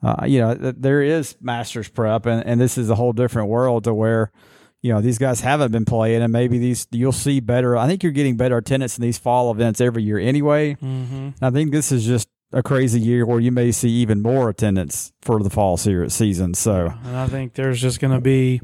Uh, 0.00 0.24
you 0.28 0.38
know, 0.38 0.54
there 0.54 1.02
is 1.02 1.34
Masters 1.40 1.88
prep, 1.88 2.24
and, 2.24 2.46
and 2.46 2.60
this 2.60 2.78
is 2.78 2.88
a 2.88 2.94
whole 2.94 3.12
different 3.12 3.48
world 3.48 3.82
to 3.82 3.92
where, 3.92 4.30
you 4.82 4.92
know, 4.92 5.00
these 5.00 5.18
guys 5.18 5.40
haven't 5.40 5.72
been 5.72 5.84
playing, 5.84 6.22
and 6.22 6.32
maybe 6.32 6.58
these 6.58 6.86
you'll 6.90 7.12
see 7.12 7.40
better. 7.40 7.76
I 7.76 7.86
think 7.86 8.02
you're 8.02 8.12
getting 8.12 8.36
better 8.36 8.56
attendance 8.56 8.96
in 8.96 9.02
these 9.02 9.18
fall 9.18 9.50
events 9.50 9.80
every 9.80 10.02
year 10.02 10.18
anyway. 10.18 10.74
Mm-hmm. 10.74 11.30
I 11.42 11.50
think 11.50 11.72
this 11.72 11.90
is 11.90 12.06
just 12.06 12.28
a 12.52 12.62
crazy 12.62 13.00
year 13.00 13.26
where 13.26 13.40
you 13.40 13.52
may 13.52 13.72
see 13.72 13.90
even 13.90 14.22
more 14.22 14.48
attendance 14.48 15.12
for 15.20 15.42
the 15.42 15.50
fall 15.50 15.76
se- 15.76 16.08
season. 16.08 16.54
So, 16.54 16.92
And 17.04 17.16
I 17.16 17.26
think 17.26 17.54
there's 17.54 17.80
just 17.80 18.00
going 18.00 18.14
to 18.14 18.20
be. 18.20 18.60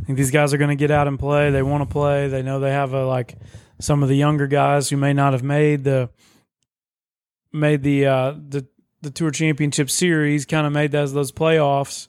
I 0.00 0.04
think 0.04 0.16
these 0.16 0.30
guys 0.30 0.54
are 0.54 0.58
going 0.58 0.70
to 0.70 0.76
get 0.76 0.92
out 0.92 1.08
and 1.08 1.18
play. 1.18 1.50
They 1.50 1.62
want 1.62 1.82
to 1.82 1.92
play. 1.92 2.28
They 2.28 2.42
know 2.42 2.60
they 2.60 2.70
have 2.70 2.94
a 2.94 3.04
like 3.04 3.36
some 3.80 4.02
of 4.02 4.08
the 4.08 4.16
younger 4.16 4.46
guys 4.46 4.88
who 4.88 4.96
may 4.96 5.12
not 5.12 5.32
have 5.32 5.42
made 5.42 5.82
the 5.84 6.08
made 7.52 7.82
the 7.82 8.06
uh, 8.06 8.34
the 8.48 8.66
the 9.02 9.10
tour 9.10 9.30
championship 9.30 9.90
series, 9.90 10.46
kind 10.46 10.66
of 10.66 10.72
made 10.72 10.92
those 10.92 11.12
those 11.12 11.32
playoffs. 11.32 12.06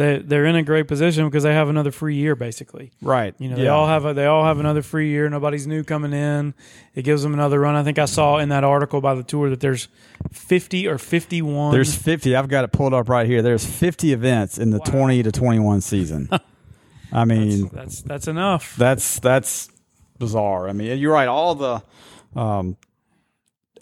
They 0.00 0.16
they're 0.16 0.46
in 0.46 0.56
a 0.56 0.62
great 0.62 0.88
position 0.88 1.26
because 1.26 1.42
they 1.42 1.52
have 1.52 1.68
another 1.68 1.90
free 1.90 2.14
year 2.14 2.34
basically. 2.34 2.90
right, 3.02 3.34
You 3.38 3.50
know, 3.50 3.56
they 3.56 3.68
all 3.68 3.86
have 3.86 4.06
a, 4.06 4.14
they 4.14 4.24
all 4.24 4.46
have 4.46 4.58
another 4.58 4.80
free 4.80 5.10
year. 5.10 5.28
Nobody's 5.28 5.66
new 5.66 5.84
coming 5.84 6.14
in. 6.14 6.54
It 6.94 7.02
gives 7.02 7.22
them 7.22 7.34
another 7.34 7.60
run. 7.60 7.74
I 7.74 7.82
think 7.82 7.98
I 7.98 8.06
saw 8.06 8.38
in 8.38 8.48
that 8.48 8.64
article 8.64 9.02
by 9.02 9.14
the 9.14 9.22
tour 9.22 9.50
that 9.50 9.60
there's 9.60 9.88
50 10.32 10.88
or 10.88 10.96
51. 10.96 11.72
There's 11.72 11.94
50. 11.94 12.34
I've 12.34 12.48
got 12.48 12.64
it 12.64 12.72
pulled 12.72 12.94
up 12.94 13.10
right 13.10 13.26
here. 13.26 13.42
There's 13.42 13.66
50 13.66 14.14
events 14.14 14.56
in 14.56 14.70
the 14.70 14.80
20 14.80 15.22
to 15.22 15.30
21 15.30 15.82
season. 15.82 16.30
I 17.12 17.26
mean, 17.26 17.68
that's 17.70 18.00
that's 18.00 18.26
enough. 18.26 18.76
that's 18.76 19.20
that's 19.20 19.68
bizarre. 20.18 20.66
I 20.66 20.72
mean, 20.72 20.98
you're 20.98 21.12
right. 21.12 21.28
All 21.28 21.54
the 21.54 21.82
um, 22.34 22.78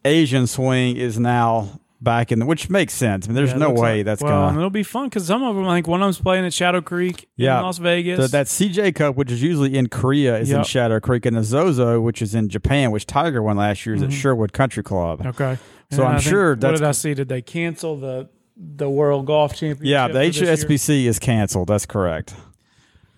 Asian 0.04 0.48
swing 0.48 0.96
is 0.96 1.16
now 1.16 1.78
back 2.00 2.30
in, 2.30 2.38
the, 2.38 2.46
which 2.46 2.70
makes 2.70 2.94
sense. 2.94 3.26
I 3.26 3.28
mean, 3.28 3.34
there's 3.34 3.50
Yeah, 3.50 3.56
no 3.58 3.70
way 3.70 3.96
like- 3.98 4.04
that's 4.06 4.22
well, 4.22 4.48
gonna. 4.48 4.58
it'll 4.58 4.70
be 4.70 4.82
fun 4.84 5.06
because 5.08 5.26
some 5.26 5.42
of 5.42 5.56
them, 5.56 5.66
I 5.66 5.76
think 5.76 5.88
one 5.88 6.00
of 6.00 6.06
them's 6.06 6.20
playing 6.20 6.44
at 6.46 6.52
Shadow 6.54 6.80
Creek 6.80 7.28
Yeah. 7.36 7.58
in 7.58 7.64
Las 7.64 7.78
Vegas. 7.78 8.18
The, 8.20 8.28
that 8.28 8.46
CJ 8.46 8.92
Cup, 8.94 9.16
which 9.16 9.32
is 9.32 9.42
usually 9.42 9.76
in 9.76 9.88
Korea, 9.88 10.38
is 10.38 10.50
in 10.52 10.62
Shadow 10.64 11.00
Creek, 11.00 11.26
and 11.26 11.36
the 11.36 11.42
Zozo, 11.42 12.00
which 12.00 12.22
is 12.22 12.34
in 12.34 12.48
Japan, 12.48 12.90
which 12.92 13.06
Tiger 13.06 13.42
won 13.42 13.56
last 13.56 13.84
year, 13.84 13.96
is 13.96 14.02
at 14.02 14.10
Mhm. 14.10 14.12
Sherwood 14.12 14.52
Country 14.52 14.82
Club. 14.82 15.26
okay, 15.26 15.58
So 15.90 16.02
And 16.02 16.12
I'm 16.14 16.20
think- 16.20 16.30
sure 16.30 16.50
What 16.50 16.60
did 16.60 16.82
I 16.84 16.92
see? 16.92 17.14
Did 17.14 17.28
they 17.28 17.42
cancel 17.42 17.96
the 17.96 18.28
the 18.60 18.90
World 18.90 19.24
Golf 19.26 19.52
Championship? 19.54 19.86
Yeah, 19.86 20.08
the 20.08 20.14
for 20.14 20.18
this 20.18 20.40
year? 20.40 20.50
HSBC 20.52 21.06
is 21.06 21.18
canceled. 21.20 21.68
That's 21.68 21.86
correct. 21.86 22.34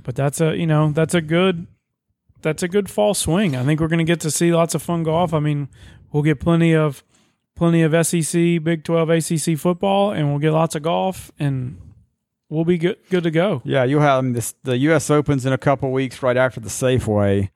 But 0.02 0.14
that's 0.14 0.40
a 0.40 0.56
you 0.56 0.66
know 0.66 0.92
that's 0.92 1.14
a 1.14 1.20
good 1.20 1.66
that's 2.42 2.62
a 2.62 2.68
good 2.68 2.88
fall 2.88 3.12
swing. 3.14 3.54
I 3.56 3.64
think 3.64 3.80
we're 3.80 3.88
going 3.88 3.98
to 3.98 4.04
get 4.04 4.20
to 4.20 4.30
see 4.30 4.52
lots 4.52 4.74
of 4.74 4.82
fun 4.82 5.02
golf. 5.02 5.34
I 5.34 5.40
mean, 5.40 5.68
we'll 6.12 6.22
get 6.22 6.40
plenty 6.40 6.74
of 6.74 7.02
plenty 7.60 7.82
of 7.82 7.92
SEC, 8.06 8.32
Big 8.64 8.84
Twelve, 8.84 9.10
ACC 9.10 9.58
football, 9.58 10.12
and 10.12 10.30
we'll 10.30 10.38
get 10.38 10.52
lots 10.52 10.74
of 10.74 10.82
golf, 10.82 11.30
and 11.38 11.78
we'll 12.48 12.64
be 12.64 12.78
good 12.78 12.96
good 13.10 13.22
to 13.24 13.30
go. 13.30 13.60
Yeah, 13.66 13.84
you 13.84 14.00
have 14.00 14.18
I 14.18 14.20
mean, 14.22 14.32
this, 14.32 14.54
the 14.64 14.78
U.S. 14.78 15.10
Opens 15.10 15.44
in 15.44 15.52
a 15.52 15.58
couple 15.58 15.92
weeks 15.92 16.22
right 16.22 16.38
after 16.38 16.58
the 16.58 16.70
Safeway. 16.70 17.50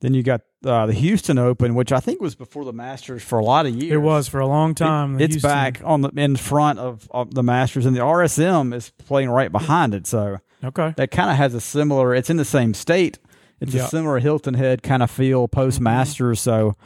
Then 0.00 0.12
you 0.12 0.24
got 0.24 0.40
uh, 0.66 0.86
the 0.86 0.92
Houston 0.92 1.38
Open, 1.38 1.76
which 1.76 1.92
I 1.92 2.00
think 2.00 2.20
was 2.20 2.34
before 2.34 2.64
the 2.64 2.72
Masters 2.72 3.22
for 3.22 3.38
a 3.38 3.44
lot 3.44 3.64
of 3.64 3.74
years. 3.76 3.92
It 3.92 3.98
was 3.98 4.26
for 4.28 4.40
a 4.40 4.46
long 4.46 4.74
time. 4.74 5.16
the 5.18 5.24
it's 5.24 5.34
Houston- 5.34 5.48
back 5.50 5.80
on 5.84 6.00
the 6.02 6.08
in 6.16 6.34
front 6.36 6.80
of, 6.80 7.08
of 7.12 7.32
the 7.34 7.42
Masters, 7.44 7.86
and 7.86 7.94
the 7.96 8.00
RSM 8.00 8.74
is 8.74 8.90
playing 9.06 9.30
right 9.30 9.52
behind 9.52 9.94
it. 9.94 10.06
So 10.08 10.38
Okay. 10.64 10.92
that 10.96 11.10
kind 11.12 11.30
of 11.30 11.36
has 11.36 11.54
a 11.54 11.60
similar. 11.60 12.12
It's 12.14 12.28
in 12.28 12.36
the 12.38 12.44
same 12.44 12.74
state. 12.74 13.18
It's 13.60 13.72
Yeah. 13.72 13.84
a 13.84 13.88
similar 13.88 14.18
Hilton 14.18 14.54
Head 14.54 14.82
kind 14.82 15.02
of 15.02 15.10
feel 15.12 15.46
post 15.46 15.80
Masters. 15.80 16.40
So. 16.40 16.76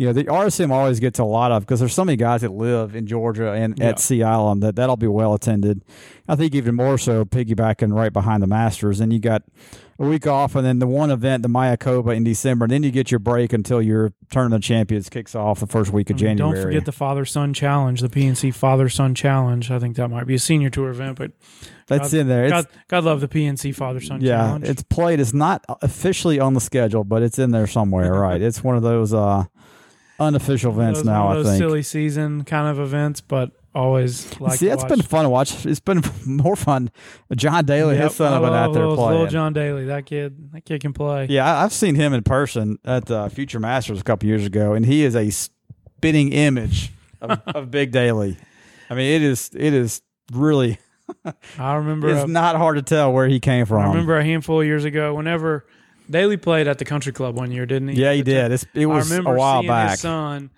You 0.00 0.06
know, 0.06 0.12
the 0.14 0.24
RSM 0.24 0.70
always 0.70 0.98
gets 0.98 1.18
a 1.18 1.24
lot 1.24 1.52
of 1.52 1.60
because 1.66 1.78
there's 1.78 1.92
so 1.92 2.06
many 2.06 2.16
guys 2.16 2.40
that 2.40 2.52
live 2.52 2.96
in 2.96 3.06
Georgia 3.06 3.52
and 3.52 3.78
Yeah. 3.78 3.88
at 3.88 3.98
Sea 3.98 4.22
Island 4.22 4.62
that 4.62 4.74
that'll 4.74 4.96
be 4.96 5.06
well 5.06 5.34
attended. 5.34 5.82
I 6.26 6.36
think 6.36 6.54
even 6.54 6.74
more 6.74 6.96
so 6.96 7.26
piggybacking 7.26 7.92
right 7.94 8.10
behind 8.10 8.42
the 8.42 8.46
Masters. 8.46 9.00
And 9.00 9.12
you 9.12 9.18
got 9.18 9.42
a 9.98 10.06
week 10.06 10.26
off, 10.26 10.54
and 10.56 10.64
then 10.64 10.78
the 10.78 10.86
one 10.86 11.10
event, 11.10 11.42
the 11.42 11.50
Mayakoba 11.50 12.16
in 12.16 12.24
December, 12.24 12.64
and 12.64 12.72
then 12.72 12.82
you 12.82 12.90
get 12.90 13.10
your 13.10 13.18
break 13.18 13.52
until 13.52 13.82
your 13.82 14.14
tournament 14.30 14.64
champions 14.64 15.10
kicks 15.10 15.34
off 15.34 15.60
the 15.60 15.66
first 15.66 15.92
week 15.92 16.08
of 16.08 16.14
I 16.14 16.16
mean, 16.16 16.38
January. 16.38 16.54
Don't 16.54 16.64
forget 16.64 16.84
the 16.86 16.92
Father 16.92 17.26
Son 17.26 17.52
Challenge, 17.52 18.00
the 18.00 18.08
PNC 18.08 18.54
Father 18.54 18.88
Son 18.88 19.14
Challenge. 19.14 19.70
I 19.70 19.78
think 19.78 19.96
that 19.96 20.08
might 20.08 20.26
be 20.26 20.34
a 20.36 20.38
senior 20.38 20.70
tour 20.70 20.88
event, 20.88 21.18
but 21.18 21.32
That's 21.88 22.12
God- 22.12 22.20
in 22.20 22.28
there. 22.28 22.44
It's, 22.44 22.52
God, 22.52 22.66
God 22.88 23.04
love 23.04 23.20
the 23.20 23.28
PNC 23.28 23.72
Father 23.74 24.00
Son 24.00 24.22
yeah, 24.22 24.38
Challenge. 24.38 24.64
it's 24.66 24.82
played. 24.82 25.20
It's 25.20 25.34
not 25.34 25.62
officially 25.82 26.40
on 26.40 26.54
the 26.54 26.60
schedule, 26.62 27.04
but 27.04 27.22
it's 27.22 27.38
in 27.38 27.50
there 27.50 27.66
somewhere. 27.66 28.14
right? 28.18 28.40
It's 28.40 28.64
one 28.64 28.76
of 28.76 28.82
those 28.82 29.12
uh, 29.12 29.44
unofficial 30.20 30.72
events 30.72 31.00
Those- 31.00 31.06
now. 31.06 31.28
I 31.28 31.42
think. 31.42 31.58
silly 31.58 31.82
season 31.82 32.44
kind 32.44 32.68
of 32.68 32.78
events, 32.78 33.20
but 33.20 33.50
always 33.74 34.38
like 34.40 34.58
See, 34.58 34.68
it's 34.68 34.82
watch. 34.82 34.88
been 34.90 35.02
fun 35.02 35.24
to 35.24 35.30
watch. 35.30 35.64
It's 35.66 35.80
been 35.80 36.02
more 36.26 36.56
fun. 36.56 36.90
John 37.36 37.64
Daly, 37.64 37.94
Yep, 37.96 38.04
his 38.04 38.14
son, 38.16 38.32
have 38.32 38.42
been 38.42 38.50
love 38.50 38.68
out 38.68 38.72
there 38.74 38.82
little, 38.82 38.96
playing. 38.96 39.12
Little 39.12 39.26
John 39.30 39.52
Daly, 39.52 39.84
that 39.86 40.06
kid, 40.06 40.52
that 40.52 40.64
kid 40.64 40.80
can 40.80 40.92
play. 40.92 41.26
Yeah, 41.30 41.44
I- 41.52 41.64
I've 41.64 41.72
seen 41.72 41.94
him 41.94 42.12
in 42.12 42.22
person 42.22 42.78
at 42.84 43.06
the 43.06 43.28
Future 43.30 43.58
Masters 43.60 44.00
a 44.00 44.04
couple 44.04 44.28
years 44.28 44.44
ago, 44.46 44.74
and 44.74 44.84
he 44.86 45.02
is 45.04 45.14
a 45.16 45.30
spitting 45.30 46.32
image 46.32 46.92
of, 47.20 47.40
of 47.46 47.70
Big 47.70 47.90
Daly. 47.92 48.36
I 48.88 48.94
mean, 48.94 49.12
it 49.12 49.22
is 49.22 49.50
it 49.54 49.72
is 49.72 50.02
really 50.32 50.78
I 51.58 51.74
remember. 51.74 52.08
it's 52.14 52.24
a- 52.24 52.26
not 52.28 52.56
hard 52.56 52.76
to 52.76 52.82
tell 52.82 53.12
where 53.12 53.28
he 53.28 53.38
came 53.40 53.66
from. 53.66 53.82
I 53.82 53.88
remember 53.88 54.16
a 54.16 54.24
handful 54.24 54.60
of 54.60 54.66
years 54.66 54.84
ago, 54.84 55.14
whenever 55.14 55.64
Daly 56.10 56.36
played 56.36 56.66
at 56.68 56.78
the 56.78 56.84
country 56.84 57.12
club 57.12 57.36
one 57.36 57.52
year, 57.52 57.66
didn't 57.66 57.88
he? 57.88 58.00
Yeah, 58.02 58.12
he 58.12 58.22
did. 58.22 58.52
It's, 58.52 58.66
it 58.74 58.86
was 58.86 59.10
I 59.10 59.14
remember 59.14 59.34
a 59.34 59.38
while 59.38 59.60
seeing 59.60 59.68
back. 59.68 59.90
his 59.92 60.00
son 60.00 60.50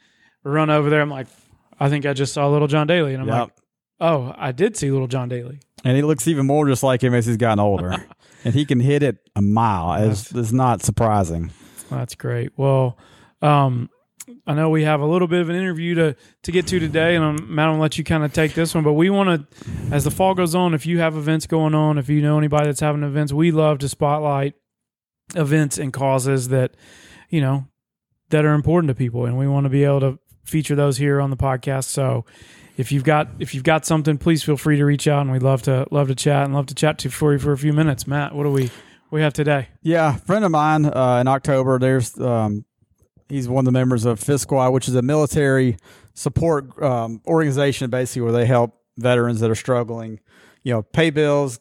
run 0.44 0.70
over 0.70 0.88
there. 0.90 1.00
I'm 1.00 1.10
like, 1.10 1.26
I 1.78 1.88
think 1.88 2.06
I 2.06 2.12
just 2.12 2.32
saw 2.32 2.48
little 2.48 2.68
John 2.68 2.86
Daly, 2.86 3.12
and 3.14 3.22
I'm 3.22 3.28
Yep. 3.28 3.38
like, 3.40 3.52
oh, 4.00 4.34
I 4.36 4.52
did 4.52 4.76
see 4.76 4.90
little 4.90 5.06
John 5.08 5.28
Daly. 5.28 5.60
and 5.84 5.96
he 5.96 6.02
looks 6.02 6.26
even 6.28 6.46
more 6.46 6.66
just 6.66 6.82
like 6.82 7.02
him 7.02 7.14
as 7.14 7.26
he's 7.26 7.36
gotten 7.36 7.60
older. 7.60 8.04
and 8.44 8.54
he 8.54 8.64
can 8.64 8.80
hit 8.80 9.02
it 9.02 9.18
a 9.36 9.42
mile. 9.42 10.08
It's, 10.10 10.32
it's 10.32 10.52
not 10.52 10.82
surprising. 10.82 11.50
That's 11.90 12.14
great. 12.14 12.52
Well, 12.56 12.96
um, 13.42 13.90
I 14.46 14.54
know 14.54 14.70
we 14.70 14.84
have 14.84 15.00
a 15.00 15.06
little 15.06 15.28
bit 15.28 15.40
of 15.40 15.48
an 15.50 15.56
interview 15.56 15.94
to 15.96 16.16
to 16.44 16.52
get 16.52 16.66
to 16.68 16.78
today, 16.80 17.16
and 17.16 17.24
I'm, 17.24 17.54
Matt, 17.54 17.66
I'm 17.66 17.72
gonna 17.74 17.82
let 17.82 17.98
you 17.98 18.04
kind 18.04 18.24
of 18.24 18.32
take 18.32 18.54
this 18.54 18.74
one. 18.74 18.82
But 18.84 18.92
we 18.94 19.10
want 19.10 19.50
to, 19.50 19.66
as 19.94 20.04
the 20.04 20.10
fall 20.10 20.34
goes 20.34 20.54
on, 20.54 20.74
if 20.74 20.86
you 20.86 21.00
have 21.00 21.16
events 21.16 21.46
going 21.46 21.74
on, 21.74 21.98
if 21.98 22.08
you 22.08 22.22
know 22.22 22.38
anybody 22.38 22.66
that's 22.66 22.80
having 22.80 23.02
events, 23.02 23.32
we 23.32 23.50
love 23.50 23.78
to 23.80 23.88
spotlight 23.88 24.54
events 25.34 25.78
and 25.78 25.92
causes 25.92 26.48
that 26.48 26.74
you 27.30 27.40
know 27.40 27.66
that 28.30 28.44
are 28.44 28.54
important 28.54 28.88
to 28.88 28.94
people, 28.94 29.26
and 29.26 29.38
we 29.38 29.46
want 29.46 29.64
to 29.64 29.70
be 29.70 29.84
able 29.84 30.00
to 30.00 30.18
feature 30.44 30.74
those 30.74 30.98
here 30.98 31.20
on 31.20 31.30
the 31.30 31.36
podcast. 31.36 31.84
So. 31.84 32.24
If 32.78 32.90
you've 32.90 33.04
got 33.04 33.28
if 33.38 33.54
you've 33.54 33.64
got 33.64 33.84
something, 33.84 34.16
please 34.16 34.42
feel 34.42 34.56
free 34.56 34.78
to 34.78 34.84
reach 34.86 35.06
out, 35.06 35.20
and 35.20 35.30
we'd 35.30 35.42
love 35.42 35.60
to 35.64 35.86
love 35.90 36.08
to 36.08 36.14
chat 36.14 36.46
and 36.46 36.54
love 36.54 36.64
to 36.66 36.74
chat 36.74 36.96
to 37.00 37.10
for 37.10 37.34
you 37.34 37.38
for 37.38 37.52
a 37.52 37.58
few 37.58 37.74
minutes. 37.74 38.06
Matt, 38.06 38.34
what 38.34 38.44
do 38.44 38.50
we 38.50 38.70
we 39.10 39.20
have 39.20 39.34
today? 39.34 39.68
Yeah, 39.82 40.16
friend 40.16 40.42
of 40.42 40.50
mine 40.50 40.86
uh, 40.86 41.18
in 41.20 41.28
October. 41.28 41.78
There's 41.78 42.18
um, 42.18 42.64
he's 43.28 43.48
one 43.48 43.60
of 43.60 43.66
the 43.66 43.72
members 43.72 44.04
of 44.04 44.18
Fifth 44.18 44.40
Squad, 44.40 44.70
which 44.70 44.88
is 44.88 44.94
a 44.94 45.02
military 45.02 45.76
support 46.14 46.82
um, 46.82 47.20
organization, 47.26 47.90
basically 47.90 48.22
where 48.22 48.32
they 48.32 48.46
help 48.46 48.74
veterans 48.96 49.40
that 49.40 49.50
are 49.50 49.54
struggling, 49.54 50.20
you 50.62 50.72
know, 50.72 50.82
pay 50.82 51.10
bills, 51.10 51.60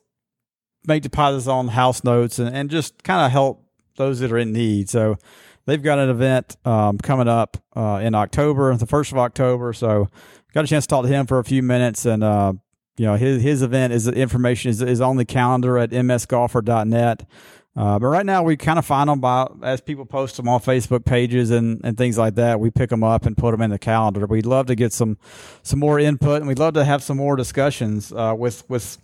make 0.86 1.04
deposits 1.04 1.48
on 1.48 1.70
house 1.70 2.04
notes, 2.04 2.40
and, 2.40 2.56
and 2.56 2.70
just 2.70 3.04
kind 3.04 3.26
of 3.26 3.32
help 3.32 3.66
those 3.96 4.20
that 4.20 4.32
are 4.32 4.38
in 4.38 4.52
need. 4.52 4.90
So 4.90 5.18
they've 5.66 5.82
got 5.82 6.00
an 6.00 6.10
event 6.10 6.58
um, 6.66 6.98
coming 6.98 7.28
up 7.28 7.58
uh, 7.76 8.00
in 8.04 8.16
October, 8.16 8.76
the 8.76 8.86
first 8.86 9.12
of 9.12 9.18
October. 9.18 9.74
So 9.74 10.10
got 10.54 10.64
a 10.64 10.68
chance 10.68 10.86
to 10.86 10.90
talk 10.90 11.04
to 11.04 11.10
him 11.10 11.28
for 11.28 11.40
a 11.40 11.44
few 11.44 11.64
minutes, 11.64 12.06
and 12.06 12.24
uh, 12.24 12.54
you 12.98 13.06
know 13.06 13.16
his 13.16 13.42
his 13.42 13.62
event 13.62 13.94
is 13.94 14.08
information 14.08 14.70
is, 14.70 14.82
is 14.82 15.02
on 15.02 15.18
the 15.18 15.26
calendar 15.26 15.78
at 15.78 15.92
msgolfer.net. 15.92 17.26
Uh, 17.74 17.98
but 17.98 18.08
right 18.08 18.26
now 18.26 18.44
we 18.44 18.58
kind 18.58 18.78
of 18.78 18.86
find 18.86 19.10
them 19.10 19.22
by 19.22 19.48
as 19.64 19.80
people 19.80 20.06
post 20.06 20.36
them 20.36 20.50
on 20.50 20.60
Facebook 20.60 21.06
pages 21.06 21.52
and, 21.52 21.80
and 21.86 21.98
things 21.98 22.18
like 22.18 22.36
that. 22.36 22.60
We 22.60 22.70
pick 22.70 22.90
them 22.90 23.04
up 23.04 23.26
and 23.26 23.38
put 23.38 23.52
them 23.52 23.62
in 23.62 23.70
the 23.70 23.80
calendar. 23.80 24.26
We'd 24.26 24.46
love 24.46 24.66
to 24.68 24.76
get 24.76 24.92
some 24.92 25.18
some 25.64 25.80
more 25.80 25.98
input 25.98 26.42
and 26.42 26.48
we'd 26.48 26.60
love 26.60 26.74
to 26.74 26.84
have 26.84 27.02
some 27.02 27.16
more 27.16 27.38
discussions 27.38 28.12
uh, 28.12 28.36
with 28.38 28.70
with 28.70 28.98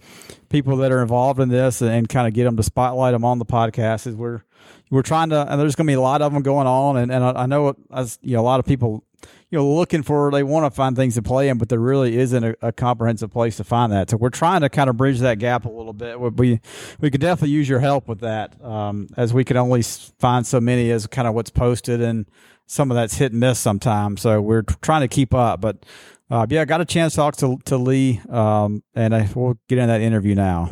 people 0.49 0.75
that 0.77 0.91
are 0.91 1.01
involved 1.01 1.39
in 1.39 1.47
this 1.47 1.81
and, 1.81 1.91
and 1.91 2.09
kind 2.09 2.27
of 2.27 2.33
get 2.33 2.43
them 2.43 2.57
to 2.57 2.63
spotlight 2.63 3.13
them 3.13 3.23
on 3.23 3.39
the 3.39 3.45
podcast. 3.45 4.05
As 4.05 4.15
we're 4.15 4.41
we're 4.89 5.01
trying 5.01 5.29
to 5.29 5.49
and 5.49 5.61
there's 5.61 5.75
going 5.75 5.87
to 5.87 5.91
be 5.91 5.95
a 5.95 6.01
lot 6.01 6.21
of 6.21 6.33
them 6.33 6.43
going 6.43 6.67
on 6.67 6.97
and, 6.97 7.09
and 7.09 7.23
I, 7.23 7.43
I 7.43 7.45
know 7.45 7.73
as 7.93 8.19
you 8.21 8.33
know 8.33 8.41
a 8.41 8.43
lot 8.43 8.59
of 8.59 8.65
people 8.65 9.05
you 9.49 9.57
know 9.57 9.75
looking 9.75 10.03
for 10.03 10.29
they 10.31 10.43
want 10.43 10.65
to 10.65 10.75
find 10.75 10.95
things 10.95 11.15
to 11.15 11.21
play 11.21 11.49
in, 11.49 11.57
but 11.57 11.69
there 11.69 11.79
really 11.79 12.17
isn't 12.17 12.43
a, 12.43 12.55
a, 12.61 12.71
comprehensive 12.71 13.31
place 13.31 13.57
to 13.57 13.63
find 13.63 13.91
that. 13.93 14.09
So 14.09 14.17
we're 14.17 14.29
trying 14.29 14.61
to 14.61 14.69
kind 14.69 14.89
of 14.89 14.97
bridge 14.97 15.19
that 15.19 15.39
gap 15.39 15.65
a 15.65 15.69
little 15.69 15.93
bit. 15.93 16.19
We 16.19 16.59
we 16.99 17.09
could 17.09 17.21
definitely 17.21 17.53
use 17.53 17.69
your 17.69 17.79
help 17.79 18.07
with 18.07 18.19
that, 18.19 18.61
um, 18.63 19.07
as 19.15 19.33
we 19.33 19.43
can 19.43 19.57
only 19.57 19.81
find 19.83 20.45
so 20.45 20.59
many 20.59 20.91
as 20.91 21.07
kind 21.07 21.27
of 21.27 21.33
what's 21.33 21.49
posted, 21.49 22.01
and 22.01 22.25
some 22.65 22.91
of 22.91 22.95
that's 22.95 23.15
hit 23.15 23.31
and 23.31 23.39
miss 23.39 23.59
sometimes. 23.59 24.21
So 24.21 24.41
we're 24.41 24.63
trying 24.63 25.01
to 25.01 25.07
keep 25.07 25.33
up, 25.33 25.61
but. 25.61 25.85
Uh, 26.29 26.45
yeah, 26.49 26.59
I 26.59 26.65
got 26.65 26.81
a 26.81 26.85
chance 26.85 27.13
to 27.13 27.15
talk 27.15 27.37
to, 27.37 27.57
to 27.63 27.77
Lee, 27.77 28.19
um, 28.27 28.83
and 28.93 29.15
I, 29.15 29.29
we'll 29.33 29.57
get 29.69 29.77
in 29.77 29.87
that 29.87 30.01
interview 30.01 30.35
now. 30.35 30.71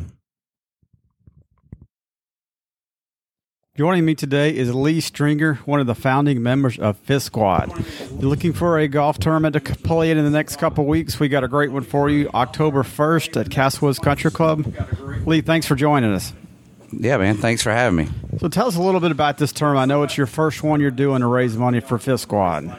Joining 3.77 4.05
me 4.05 4.15
today 4.15 4.55
is 4.55 4.73
Lee 4.73 5.01
Stringer, 5.01 5.55
one 5.65 5.81
of 5.81 5.85
the 5.85 5.95
founding 5.95 6.41
members 6.41 6.79
of 6.79 6.95
Fifth 6.99 7.23
Squad. 7.23 7.73
You're 8.09 8.29
looking 8.29 8.53
for 8.53 8.79
a 8.79 8.87
golf 8.87 9.19
tournament 9.19 9.51
to 9.53 9.59
play 9.59 10.11
in 10.11 10.17
in 10.17 10.23
the 10.23 10.31
next 10.31 10.59
couple 10.59 10.85
weeks. 10.85 11.19
We 11.19 11.27
got 11.27 11.43
a 11.43 11.49
great 11.49 11.73
one 11.73 11.83
for 11.83 12.09
you, 12.09 12.29
October 12.33 12.83
1st 12.83 13.41
at 13.41 13.49
Castlewoods 13.49 13.99
Country 14.01 14.31
Club. 14.31 14.73
Lee, 15.25 15.41
thanks 15.41 15.67
for 15.67 15.75
joining 15.75 16.13
us. 16.13 16.31
Yeah, 16.93 17.17
man. 17.17 17.35
Thanks 17.35 17.63
for 17.63 17.71
having 17.71 17.97
me. 17.97 18.07
So 18.37 18.47
tell 18.47 18.67
us 18.67 18.77
a 18.77 18.81
little 18.81 19.01
bit 19.01 19.11
about 19.11 19.39
this 19.39 19.51
tournament. 19.51 19.91
I 19.91 19.93
know 19.93 20.03
it's 20.03 20.15
your 20.15 20.27
first 20.27 20.63
one 20.63 20.79
you're 20.79 20.89
doing 20.89 21.19
to 21.19 21.27
raise 21.27 21.57
money 21.57 21.81
for 21.81 21.97
Fifth 21.97 22.21
Squad. 22.21 22.73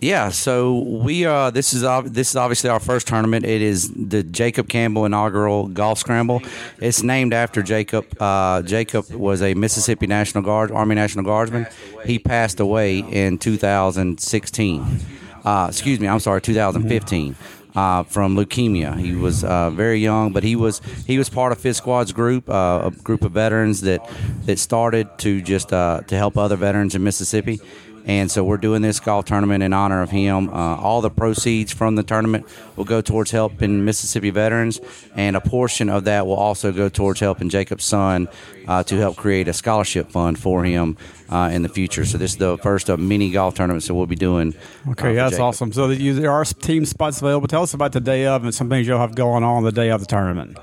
Yeah, 0.00 0.28
so 0.28 0.78
we 0.78 1.24
uh, 1.24 1.50
this 1.50 1.72
is 1.72 1.82
uh, 1.82 2.02
this 2.04 2.28
is 2.28 2.36
obviously 2.36 2.68
our 2.68 2.80
first 2.80 3.06
tournament. 3.06 3.46
It 3.46 3.62
is 3.62 3.90
the 3.94 4.22
Jacob 4.22 4.68
Campbell 4.68 5.06
inaugural 5.06 5.68
golf 5.68 5.98
scramble. 5.98 6.42
It's 6.78 7.02
named 7.02 7.32
after 7.32 7.62
Jacob. 7.62 8.04
Uh, 8.20 8.60
Jacob 8.60 9.10
was 9.10 9.40
a 9.40 9.54
Mississippi 9.54 10.06
National 10.06 10.44
Guard, 10.44 10.70
Army 10.70 10.94
National 10.94 11.24
Guardsman. 11.24 11.66
He 12.04 12.18
passed 12.18 12.60
away 12.60 12.98
in 12.98 13.38
2016. 13.38 15.00
Uh, 15.44 15.66
excuse 15.70 15.98
me, 15.98 16.08
I'm 16.08 16.20
sorry, 16.20 16.42
2015. 16.42 17.34
Uh, 17.74 18.02
from 18.04 18.36
leukemia. 18.36 18.98
He 18.98 19.14
was 19.14 19.44
uh, 19.44 19.68
very 19.68 19.98
young, 19.98 20.32
but 20.32 20.42
he 20.42 20.56
was 20.56 20.80
he 21.06 21.18
was 21.18 21.28
part 21.28 21.52
of 21.52 21.58
Fifth 21.58 21.76
Squad's 21.76 22.10
group, 22.10 22.48
uh, 22.48 22.90
a 22.90 22.90
group 23.02 23.22
of 23.22 23.32
veterans 23.32 23.82
that 23.82 24.00
that 24.46 24.58
started 24.58 25.18
to 25.18 25.42
just 25.42 25.74
uh, 25.74 26.00
to 26.06 26.16
help 26.16 26.38
other 26.38 26.56
veterans 26.56 26.94
in 26.94 27.04
Mississippi. 27.04 27.60
And 28.06 28.30
so 28.30 28.44
we're 28.44 28.56
doing 28.56 28.82
this 28.82 29.00
golf 29.00 29.24
tournament 29.24 29.64
in 29.64 29.72
honor 29.72 30.00
of 30.00 30.10
him. 30.10 30.48
Uh, 30.48 30.76
all 30.76 31.00
the 31.00 31.10
proceeds 31.10 31.72
from 31.72 31.96
the 31.96 32.04
tournament 32.04 32.46
will 32.76 32.84
go 32.84 33.00
towards 33.00 33.32
helping 33.32 33.84
Mississippi 33.84 34.30
veterans, 34.30 34.80
and 35.16 35.34
a 35.34 35.40
portion 35.40 35.88
of 35.88 36.04
that 36.04 36.26
will 36.26 36.36
also 36.36 36.70
go 36.70 36.88
towards 36.88 37.18
helping 37.18 37.48
Jacob's 37.48 37.84
son 37.84 38.28
uh, 38.68 38.84
to 38.84 38.96
help 38.96 39.16
create 39.16 39.48
a 39.48 39.52
scholarship 39.52 40.10
fund 40.10 40.38
for 40.38 40.64
him 40.64 40.96
uh, 41.30 41.50
in 41.52 41.62
the 41.62 41.68
future. 41.68 42.04
So 42.04 42.16
this 42.16 42.32
is 42.32 42.36
the 42.36 42.56
first 42.58 42.88
of 42.88 43.00
many 43.00 43.32
golf 43.32 43.56
tournaments 43.56 43.88
that 43.88 43.94
we'll 43.94 44.06
be 44.06 44.14
doing. 44.14 44.54
Uh, 44.86 44.92
okay, 44.92 45.14
that's 45.14 45.32
Jacob. 45.32 45.44
awesome. 45.44 45.72
So 45.72 45.90
you, 45.90 46.14
there 46.14 46.30
are 46.30 46.44
team 46.44 46.84
spots 46.86 47.20
available. 47.20 47.48
Tell 47.48 47.62
us 47.62 47.74
about 47.74 47.92
the 47.92 48.00
day 48.00 48.26
of 48.26 48.44
and 48.44 48.54
some 48.54 48.68
things 48.68 48.86
you'll 48.86 49.00
have 49.00 49.16
going 49.16 49.42
on 49.42 49.64
the 49.64 49.72
day 49.72 49.90
of 49.90 50.00
the 50.00 50.06
tournament. 50.06 50.58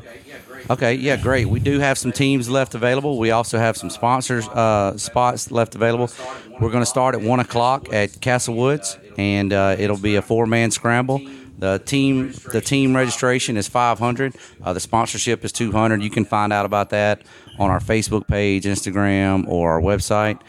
Okay, 0.70 0.94
yeah, 0.94 1.18
great. 1.18 1.48
We 1.48 1.60
do 1.60 1.80
have 1.80 1.98
some 1.98 2.14
teams 2.14 2.50
left 2.50 2.74
available. 2.74 3.20
We 3.20 3.32
also 3.32 3.58
have 3.58 3.76
some 3.76 3.90
sponsors 3.90 4.48
uh, 4.48 4.98
spots 4.98 5.52
left 5.52 5.76
available. 5.76 6.10
We're 6.60 6.70
going 6.70 6.82
to 6.82 6.86
start 6.86 7.16
at 7.16 7.22
one 7.22 7.40
o'clock 7.40 7.92
at 7.92 8.22
Castle 8.22 8.56
Woods, 8.56 8.98
and 9.18 9.52
uh, 9.52 9.76
it'll 9.78 9.98
be 9.98 10.16
a 10.16 10.22
four-man 10.22 10.72
scramble. 10.72 11.20
The 11.58 11.80
team 11.80 12.34
the 12.52 12.62
team 12.62 12.96
registration 12.96 13.58
is 13.58 13.68
500. 13.68 14.36
Uh, 14.64 14.74
the 14.74 14.80
sponsorship 14.80 15.44
is 15.44 15.52
200. 15.52 16.02
You 16.02 16.10
can 16.10 16.26
find 16.26 16.54
out 16.54 16.66
about 16.66 16.90
that 16.92 17.24
on 17.58 17.70
our 17.70 17.80
Facebook 17.80 18.28
page, 18.28 18.66
Instagram, 18.66 19.48
or 19.48 19.74
our 19.74 19.82
website. 19.82 20.40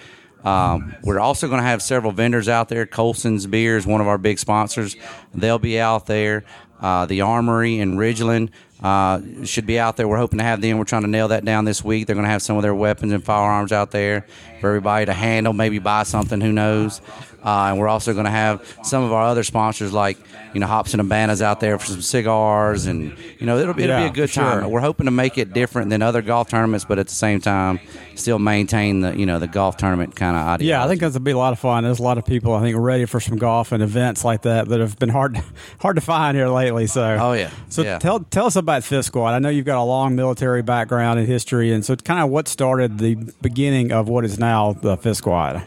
Um, 0.44 0.94
we're 1.02 1.20
also 1.20 1.48
going 1.48 1.60
to 1.60 1.66
have 1.66 1.82
several 1.82 2.12
vendors 2.12 2.48
out 2.48 2.68
there. 2.68 2.84
Colson's 2.84 3.46
Beer 3.46 3.76
is 3.76 3.86
one 3.86 4.00
of 4.00 4.08
our 4.08 4.18
big 4.18 4.38
sponsors. 4.38 4.94
They'll 5.32 5.58
be 5.58 5.80
out 5.80 6.06
there. 6.06 6.44
Uh, 6.80 7.06
the 7.06 7.22
Armory 7.22 7.78
in 7.78 7.96
Ridgeland 7.96 8.50
uh, 8.84 9.18
should 9.44 9.64
be 9.64 9.78
out 9.78 9.96
there. 9.96 10.06
We're 10.06 10.18
hoping 10.18 10.38
to 10.40 10.44
have 10.44 10.60
them. 10.60 10.76
We're 10.76 10.84
trying 10.84 11.02
to 11.02 11.08
nail 11.08 11.28
that 11.28 11.42
down 11.42 11.64
this 11.64 11.82
week. 11.82 12.06
They're 12.06 12.14
going 12.14 12.26
to 12.26 12.30
have 12.30 12.42
some 12.42 12.56
of 12.56 12.62
their 12.62 12.74
weapons 12.74 13.12
and 13.12 13.24
firearms 13.24 13.72
out 13.72 13.90
there 13.92 14.26
for 14.60 14.68
everybody 14.68 15.06
to 15.06 15.14
handle, 15.14 15.54
maybe 15.54 15.78
buy 15.78 16.02
something. 16.02 16.38
Who 16.42 16.52
knows? 16.52 17.00
Uh, 17.42 17.68
and 17.68 17.78
we're 17.78 17.88
also 17.88 18.12
going 18.12 18.24
to 18.24 18.30
have 18.30 18.66
some 18.82 19.02
of 19.02 19.12
our 19.12 19.22
other 19.22 19.42
sponsors 19.42 19.92
like 19.92 20.18
you 20.54 20.60
know 20.60 20.66
Hops 20.66 20.94
and 20.94 21.02
Habanos 21.02 21.42
out 21.42 21.60
there 21.60 21.78
for 21.78 21.86
some 21.86 22.00
cigars, 22.00 22.86
and 22.86 23.14
you 23.38 23.46
know 23.46 23.58
it'll, 23.58 23.78
it'll 23.78 23.86
yeah, 23.86 24.04
be 24.04 24.06
a 24.06 24.12
good 24.12 24.32
time. 24.32 24.62
Sure. 24.62 24.68
We're 24.68 24.80
hoping 24.80 25.04
to 25.04 25.10
make 25.10 25.36
it 25.36 25.52
different 25.52 25.90
than 25.90 26.00
other 26.00 26.22
golf 26.22 26.48
tournaments, 26.48 26.86
but 26.86 26.98
at 26.98 27.08
the 27.08 27.14
same 27.14 27.40
time, 27.42 27.80
still 28.14 28.38
maintain 28.38 29.00
the 29.00 29.14
you 29.14 29.26
know 29.26 29.38
the 29.38 29.46
golf 29.46 29.76
tournament 29.76 30.16
kind 30.16 30.36
of 30.36 30.46
idea. 30.46 30.70
Yeah, 30.70 30.84
I 30.84 30.88
think 30.88 31.02
that's 31.02 31.14
gonna 31.14 31.24
be 31.24 31.32
a 31.32 31.38
lot 31.38 31.52
of 31.52 31.58
fun. 31.58 31.84
There's 31.84 31.98
a 31.98 32.02
lot 32.02 32.16
of 32.16 32.24
people 32.24 32.54
I 32.54 32.62
think 32.62 32.78
ready 32.78 33.04
for 33.04 33.20
some 33.20 33.36
golf 33.36 33.72
and 33.72 33.82
events 33.82 34.24
like 34.24 34.42
that 34.42 34.68
that 34.68 34.80
have 34.80 34.98
been 34.98 35.10
hard 35.10 35.38
hard 35.80 35.96
to 35.96 36.02
find 36.02 36.36
here 36.36 36.48
lately. 36.48 36.86
So 36.86 37.18
oh 37.20 37.32
yeah. 37.34 37.50
So 37.68 37.82
yeah. 37.82 37.98
tell 37.98 38.20
tell 38.20 38.46
us 38.46 38.56
about 38.56 38.73
Fifth 38.82 39.06
Squad. 39.06 39.34
I 39.34 39.38
know 39.38 39.50
you've 39.50 39.66
got 39.66 39.78
a 39.78 39.84
long 39.84 40.16
military 40.16 40.62
background 40.62 41.18
and 41.18 41.28
history, 41.28 41.72
and 41.72 41.84
so 41.84 41.92
it's 41.92 42.02
kind 42.02 42.20
of 42.20 42.30
what 42.30 42.48
started 42.48 42.98
the 42.98 43.14
beginning 43.40 43.92
of 43.92 44.08
what 44.08 44.24
is 44.24 44.38
now 44.38 44.72
the 44.72 44.96
Fifth 44.96 45.18
Squad. 45.18 45.62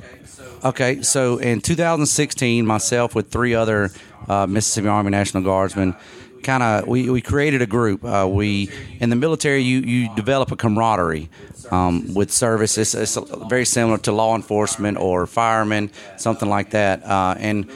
Okay, 0.65 1.04
so 1.04 1.38
in 1.38 1.62
2016, 1.62 2.65
myself 2.65 3.13
with 3.13 3.30
three 3.30 3.54
other 3.54 3.91
uh, 4.28 4.48
Mississippi 4.48 4.88
Army 4.88 5.12
National 5.12 5.43
Guardsmen, 5.43 5.96
kind 6.43 6.63
of 6.63 6.88
we, 6.88 7.10
we 7.10 7.22
created 7.22 7.62
a 7.62 7.65
group. 7.67 8.04
Uh, 8.04 8.28
we 8.30 8.70
in 9.00 9.10
the 9.10 9.15
military, 9.15 9.62
you 9.62 9.80
you 9.80 10.15
develop 10.15 10.52
a 10.52 10.56
camaraderie 10.56 11.30
um, 11.72 12.13
with 12.13 12.32
service. 12.32 12.78
It's, 12.78 12.96
it's, 12.96 13.17
very 13.50 13.65
similar 13.65 13.98
to 14.00 14.12
law 14.12 14.36
enforcement 14.36 14.98
or 14.98 15.28
firemen, 15.28 15.91
something 16.17 16.50
like 16.50 16.72
that. 16.72 17.06
Uh, 17.06 17.36
and 17.38 17.70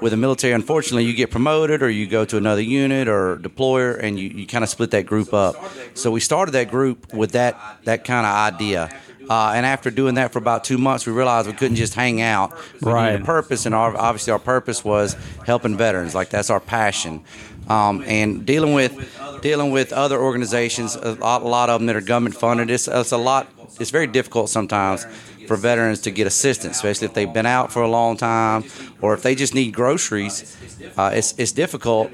with 0.00 0.10
the 0.10 0.16
military, 0.16 0.52
unfortunately, 0.52 1.04
you 1.04 1.14
get 1.14 1.30
promoted 1.30 1.82
or 1.82 1.90
you 1.90 2.06
go 2.06 2.24
to 2.24 2.36
another 2.36 2.60
unit 2.60 3.08
or 3.08 3.36
deployer, 3.36 3.98
and 4.02 4.18
you, 4.18 4.28
you 4.28 4.46
kind 4.46 4.64
of 4.64 4.70
split 4.70 4.90
that 4.92 5.06
group 5.06 5.32
up. 5.32 5.56
So 5.94 6.10
we 6.10 6.20
started 6.20 6.52
that 6.52 6.70
group 6.70 7.12
with 7.12 7.32
that 7.32 7.58
that 7.84 8.04
kind 8.04 8.26
of 8.26 8.32
idea. 8.34 8.90
Uh, 9.28 9.52
and 9.54 9.64
after 9.64 9.90
doing 9.90 10.16
that 10.16 10.32
for 10.32 10.38
about 10.38 10.64
two 10.64 10.76
months, 10.76 11.06
we 11.06 11.12
realized 11.12 11.46
we 11.46 11.54
couldn't 11.54 11.76
just 11.76 11.94
hang 11.94 12.20
out. 12.20 12.52
We 12.82 12.92
right. 12.92 13.12
needed 13.12 13.22
a 13.22 13.24
purpose, 13.24 13.64
and 13.64 13.74
our, 13.74 13.96
obviously 13.96 14.32
our 14.32 14.38
purpose 14.38 14.84
was 14.84 15.16
helping 15.46 15.76
veterans. 15.76 16.14
Like 16.14 16.28
that's 16.28 16.50
our 16.50 16.60
passion. 16.60 17.24
Um, 17.68 18.04
and 18.06 18.44
dealing 18.44 18.74
with 18.74 18.92
dealing 19.40 19.70
with 19.70 19.92
other 19.92 20.20
organizations, 20.20 20.96
a 20.96 21.12
lot, 21.12 21.42
a 21.42 21.48
lot 21.48 21.70
of 21.70 21.80
them 21.80 21.86
that 21.86 21.96
are 21.96 22.02
government 22.02 22.36
funded. 22.36 22.70
It's, 22.70 22.88
it's 22.88 23.12
a 23.12 23.16
lot. 23.16 23.48
It's 23.80 23.90
very 23.90 24.06
difficult 24.06 24.50
sometimes 24.50 25.06
for 25.46 25.56
veterans 25.56 26.00
to 26.00 26.10
get 26.10 26.26
assistance, 26.26 26.76
especially 26.76 27.06
if 27.06 27.14
they've 27.14 27.32
been 27.32 27.46
out 27.46 27.72
for 27.72 27.82
a 27.82 27.88
long 27.88 28.16
time 28.16 28.64
or 29.00 29.14
if 29.14 29.22
they 29.22 29.34
just 29.34 29.54
need 29.54 29.72
groceries. 29.72 30.56
Uh, 30.96 31.10
it's, 31.14 31.34
it's 31.38 31.52
difficult 31.52 32.10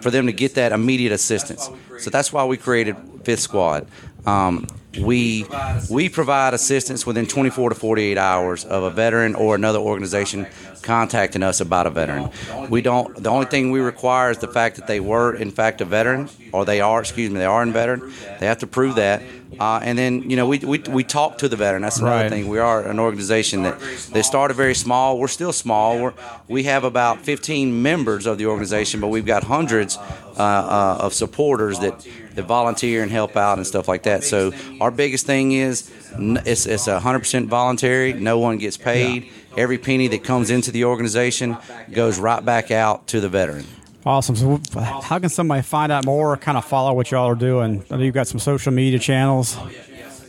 for 0.00 0.10
them 0.10 0.26
to 0.26 0.32
get 0.32 0.54
that 0.54 0.72
immediate 0.72 1.12
assistance. 1.12 1.70
So 1.98 2.10
that's 2.10 2.32
why 2.32 2.44
we 2.44 2.56
created 2.56 2.96
Fifth 3.24 3.40
Squad. 3.40 3.86
Um, 4.26 4.66
we 5.00 5.46
we 5.90 6.08
provide 6.08 6.54
assistance 6.54 7.06
within 7.06 7.26
24 7.26 7.70
to 7.70 7.74
48 7.74 8.18
hours 8.18 8.64
of 8.64 8.82
a 8.82 8.90
veteran 8.90 9.34
or 9.34 9.54
another 9.54 9.78
organization 9.78 10.46
contacting 10.82 11.42
us 11.42 11.60
about 11.60 11.86
a 11.86 11.90
veteran. 11.90 12.30
We 12.68 12.82
don't. 12.82 13.22
The 13.22 13.30
only 13.30 13.46
thing 13.46 13.70
we 13.70 13.80
require 13.80 14.30
is 14.30 14.38
the 14.38 14.48
fact 14.48 14.76
that 14.76 14.86
they 14.86 15.00
were 15.00 15.34
in 15.34 15.50
fact 15.50 15.80
a 15.80 15.84
veteran, 15.84 16.28
or 16.52 16.64
they 16.64 16.80
are. 16.80 17.00
Excuse 17.00 17.30
me, 17.30 17.38
they 17.38 17.44
are 17.46 17.62
a 17.62 17.66
veteran. 17.66 18.12
They 18.40 18.46
have 18.46 18.58
to 18.58 18.66
prove 18.66 18.96
that. 18.96 19.22
Uh, 19.60 19.80
and 19.82 19.98
then 19.98 20.28
you 20.30 20.36
know 20.36 20.46
we, 20.46 20.58
we, 20.58 20.78
we 20.78 21.04
talk 21.04 21.38
to 21.38 21.48
the 21.48 21.56
veteran. 21.56 21.82
That's 21.82 21.98
another 21.98 22.22
right. 22.22 22.30
thing. 22.30 22.48
We 22.48 22.58
are 22.58 22.82
an 22.82 22.98
organization 22.98 23.62
that 23.64 23.78
they 24.12 24.22
started 24.22 24.54
very 24.54 24.74
small. 24.74 25.18
We're 25.18 25.28
still 25.28 25.52
small. 25.52 26.00
We're, 26.00 26.14
we 26.48 26.64
have 26.64 26.84
about 26.84 27.20
15 27.20 27.82
members 27.82 28.26
of 28.26 28.38
the 28.38 28.46
organization, 28.46 29.00
but 29.00 29.08
we've 29.08 29.26
got 29.26 29.44
hundreds 29.44 29.98
uh, 29.98 30.32
uh, 30.38 30.96
of 31.00 31.12
supporters 31.12 31.78
that 31.80 32.06
that 32.34 32.44
volunteer 32.44 33.02
and 33.02 33.10
help 33.10 33.36
out 33.36 33.58
and 33.58 33.66
stuff 33.66 33.88
like 33.88 34.04
that. 34.04 34.24
So 34.24 34.52
our 34.80 34.90
biggest 34.90 35.26
thing 35.26 35.52
is 35.52 35.90
it's 36.18 36.66
it's 36.66 36.86
hundred 36.86 37.20
percent 37.20 37.48
voluntary. 37.48 38.12
No 38.12 38.38
one 38.38 38.58
gets 38.58 38.76
paid. 38.76 39.30
Every 39.56 39.78
penny 39.78 40.08
that 40.08 40.24
comes 40.24 40.50
into 40.50 40.70
the 40.70 40.84
organization 40.84 41.56
goes 41.92 42.18
right 42.18 42.44
back 42.44 42.70
out 42.70 43.06
to 43.08 43.20
the 43.20 43.28
veteran. 43.28 43.66
Awesome. 44.04 44.34
So, 44.34 44.80
how 44.80 45.20
can 45.20 45.28
somebody 45.28 45.62
find 45.62 45.92
out 45.92 46.04
more? 46.04 46.36
Kind 46.36 46.58
of 46.58 46.64
follow 46.64 46.92
what 46.92 47.10
y'all 47.12 47.28
are 47.28 47.36
doing. 47.36 47.84
I 47.88 47.96
know 47.96 48.02
you've 48.02 48.14
got 48.14 48.26
some 48.26 48.40
social 48.40 48.72
media 48.72 48.98
channels. 48.98 49.56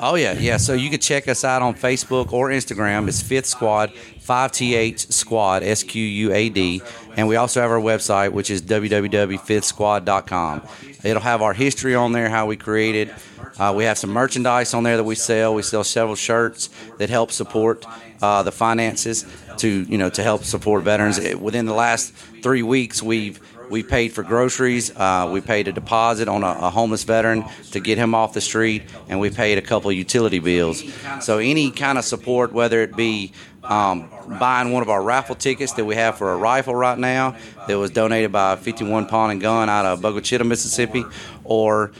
Oh 0.05 0.15
yeah, 0.15 0.33
yeah. 0.33 0.57
So 0.57 0.73
you 0.73 0.89
can 0.89 0.99
check 0.99 1.29
us 1.29 1.45
out 1.45 1.61
on 1.61 1.75
Facebook 1.75 2.33
or 2.33 2.49
Instagram. 2.49 3.07
It's 3.07 3.21
Fifth 3.21 3.45
Squad, 3.45 3.93
five 4.19 4.51
th 4.51 4.99
Squad, 4.99 5.63
S 5.63 5.81
Q 5.81 6.03
U 6.03 6.33
A 6.33 6.49
D, 6.49 6.81
and 7.15 7.25
we 7.25 7.37
also 7.37 7.61
have 7.61 7.71
our 7.71 7.79
website, 7.79 8.33
which 8.33 8.49
is 8.49 8.61
www.fifthsquad.com. 8.61 10.61
It'll 11.05 11.21
have 11.21 11.41
our 11.41 11.53
history 11.53 11.95
on 11.95 12.11
there, 12.11 12.27
how 12.27 12.47
we 12.47 12.57
created. 12.57 13.15
Uh, 13.57 13.73
we 13.73 13.85
have 13.85 13.97
some 13.97 14.09
merchandise 14.09 14.73
on 14.73 14.83
there 14.83 14.97
that 14.97 15.05
we 15.05 15.15
sell. 15.15 15.55
We 15.55 15.61
sell 15.61 15.85
several 15.85 16.15
shirts 16.15 16.69
that 16.97 17.09
help 17.09 17.31
support 17.31 17.85
uh, 18.21 18.43
the 18.43 18.51
finances 18.51 19.25
to 19.59 19.83
you 19.83 19.97
know 19.97 20.09
to 20.09 20.21
help 20.21 20.43
support 20.43 20.83
veterans. 20.83 21.17
Within 21.35 21.65
the 21.65 21.73
last 21.73 22.13
three 22.41 22.61
weeks, 22.61 23.01
we've 23.01 23.39
we 23.69 23.83
paid 23.83 24.13
for 24.13 24.23
groceries. 24.23 24.91
Uh, 24.95 25.29
we 25.31 25.41
paid 25.41 25.67
a 25.67 25.71
deposit 25.71 26.27
on 26.27 26.43
a, 26.43 26.47
a, 26.47 26.69
homeless 26.69 27.03
veteran 27.03 27.45
to 27.71 27.79
get 27.79 27.97
him 27.97 28.15
off 28.15 28.33
the 28.33 28.41
street, 28.41 28.83
and 29.07 29.19
we 29.19 29.29
paid 29.29 29.57
a 29.57 29.61
couple 29.61 29.91
utility 29.91 30.39
bills. 30.39 30.83
So 31.21 31.37
any 31.37 31.71
kind 31.71 31.97
of 31.97 32.05
support, 32.05 32.53
whether 32.53 32.81
it 32.81 32.95
be 32.95 33.33
um, 33.63 34.09
buying 34.39 34.71
one 34.71 34.81
of 34.81 34.89
our 34.89 35.01
raffle 35.01 35.35
tickets 35.35 35.73
that 35.73 35.85
we 35.85 35.95
have 35.95 36.17
for 36.17 36.33
a 36.33 36.37
rifle 36.37 36.75
right 36.75 36.97
now 36.97 37.35
that 37.67 37.77
was 37.77 37.91
donated 37.91 38.31
by 38.31 38.55
51 38.55 39.07
Pawn 39.07 39.31
and 39.31 39.41
Gun 39.41 39.69
out 39.69 39.85
of 39.85 40.01
Bogue 40.01 40.23
Mississippi, 40.45 41.05
or 41.43 41.91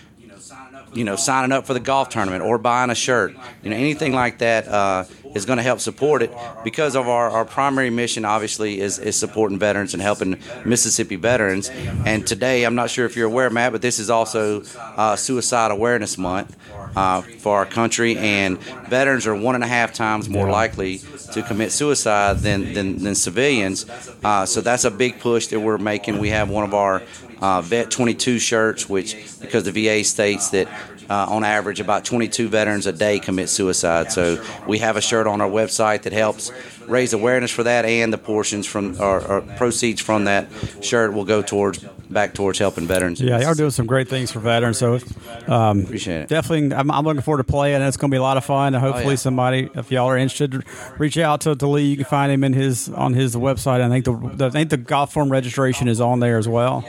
you 0.93 1.03
know, 1.03 1.15
signing 1.15 1.51
up 1.51 1.65
for 1.65 1.73
the 1.73 1.79
golf 1.79 2.09
tournament 2.09 2.43
or 2.43 2.57
buying 2.57 2.89
a 2.89 2.95
shirt, 2.95 3.35
you 3.63 3.69
know, 3.69 3.75
anything 3.75 4.13
like 4.13 4.39
that 4.39 4.67
uh, 4.67 5.05
is 5.35 5.45
going 5.45 5.57
to 5.57 5.63
help 5.63 5.79
support 5.79 6.21
it 6.21 6.31
because 6.63 6.95
of 6.95 7.07
our, 7.07 7.29
our 7.29 7.45
primary 7.45 7.89
mission, 7.89 8.25
obviously, 8.25 8.79
is, 8.79 8.99
is 8.99 9.15
supporting 9.15 9.57
veterans 9.57 9.93
and 9.93 10.01
helping 10.01 10.37
Mississippi 10.65 11.15
veterans. 11.15 11.69
And 12.05 12.25
today, 12.25 12.63
I'm 12.63 12.75
not 12.75 12.89
sure 12.89 13.05
if 13.05 13.15
you're 13.15 13.27
aware, 13.27 13.49
Matt, 13.49 13.71
but 13.71 13.81
this 13.81 13.99
is 13.99 14.09
also 14.09 14.63
uh, 14.77 15.15
Suicide 15.15 15.71
Awareness 15.71 16.17
Month 16.17 16.55
uh, 16.95 17.21
for 17.21 17.57
our 17.57 17.65
country, 17.65 18.17
and 18.17 18.59
veterans 18.87 19.25
are 19.25 19.35
one 19.35 19.55
and 19.55 19.63
a 19.63 19.67
half 19.67 19.93
times 19.93 20.29
more 20.29 20.49
likely 20.49 20.99
to 21.31 21.41
commit 21.41 21.71
suicide 21.71 22.39
than, 22.39 22.73
than, 22.73 22.97
than 22.99 23.15
civilians. 23.15 23.89
Uh, 24.23 24.45
so 24.45 24.61
that's 24.61 24.83
a 24.83 24.91
big 24.91 25.19
push 25.19 25.47
that 25.47 25.59
we're 25.59 25.77
making. 25.77 26.19
We 26.19 26.29
have 26.29 26.49
one 26.49 26.63
of 26.63 26.73
our 26.73 27.01
uh, 27.43 27.61
Vet 27.61 27.91
22 27.91 28.39
shirts, 28.39 28.87
which 28.87 29.17
because 29.41 29.65
the 29.65 29.71
VA 29.71 30.01
states 30.05 30.51
that 30.51 30.69
uh, 31.09 31.25
on 31.27 31.43
average 31.43 31.81
about 31.81 32.05
22 32.05 32.47
veterans 32.47 32.87
a 32.87 32.93
day 32.93 33.19
commit 33.19 33.49
suicide. 33.49 34.13
So 34.13 34.41
we 34.65 34.79
have 34.79 34.95
a 34.95 35.01
shirt 35.01 35.27
on 35.27 35.41
our 35.41 35.49
website 35.49 36.03
that 36.03 36.13
helps 36.13 36.53
raise 36.87 37.11
awareness 37.11 37.51
for 37.51 37.63
that, 37.63 37.83
and 37.83 38.13
the 38.13 38.17
portions 38.17 38.65
from 38.65 38.99
or, 39.01 39.19
or 39.19 39.41
proceeds 39.57 39.99
from 39.99 40.23
that 40.23 40.47
shirt 40.79 41.11
will 41.11 41.25
go 41.25 41.41
towards 41.41 41.79
back 42.09 42.33
towards 42.33 42.59
helping 42.59 42.87
veterans. 42.87 43.19
Yeah, 43.19 43.39
y'all 43.39 43.49
are 43.49 43.55
doing 43.55 43.71
some 43.71 43.87
great 43.87 44.07
things 44.07 44.31
for 44.31 44.39
veterans. 44.39 44.77
So 44.77 44.99
um, 45.47 45.81
appreciate 45.81 46.21
it. 46.21 46.29
Definitely, 46.29 46.73
I'm, 46.73 46.89
I'm, 46.91 47.03
looking 47.03 47.23
forward 47.23 47.39
to 47.39 47.51
playing. 47.51 47.81
It's 47.81 47.97
going 47.97 48.09
to 48.09 48.15
be 48.15 48.19
a 48.19 48.21
lot 48.21 48.37
of 48.37 48.45
fun. 48.45 48.73
And 48.73 48.81
hopefully, 48.81 49.05
oh, 49.05 49.09
yeah. 49.09 49.15
somebody, 49.15 49.69
if 49.75 49.91
y'all 49.91 50.07
are 50.07 50.17
interested, 50.17 50.63
reach 50.97 51.17
out 51.17 51.41
to, 51.41 51.55
to 51.57 51.67
Lee. 51.67 51.83
You 51.83 51.97
can 51.97 52.05
find 52.05 52.31
him 52.31 52.45
in 52.45 52.53
his 52.53 52.87
on 52.87 53.13
his 53.13 53.35
website. 53.35 53.81
I 53.81 53.89
think 53.89 54.05
the, 54.05 54.13
the 54.35 54.45
I 54.45 54.49
think 54.51 54.69
the 54.69 54.77
golf 54.77 55.11
form 55.11 55.29
registration 55.29 55.89
is 55.89 55.99
on 55.99 56.21
there 56.21 56.37
as 56.37 56.47
well. 56.47 56.85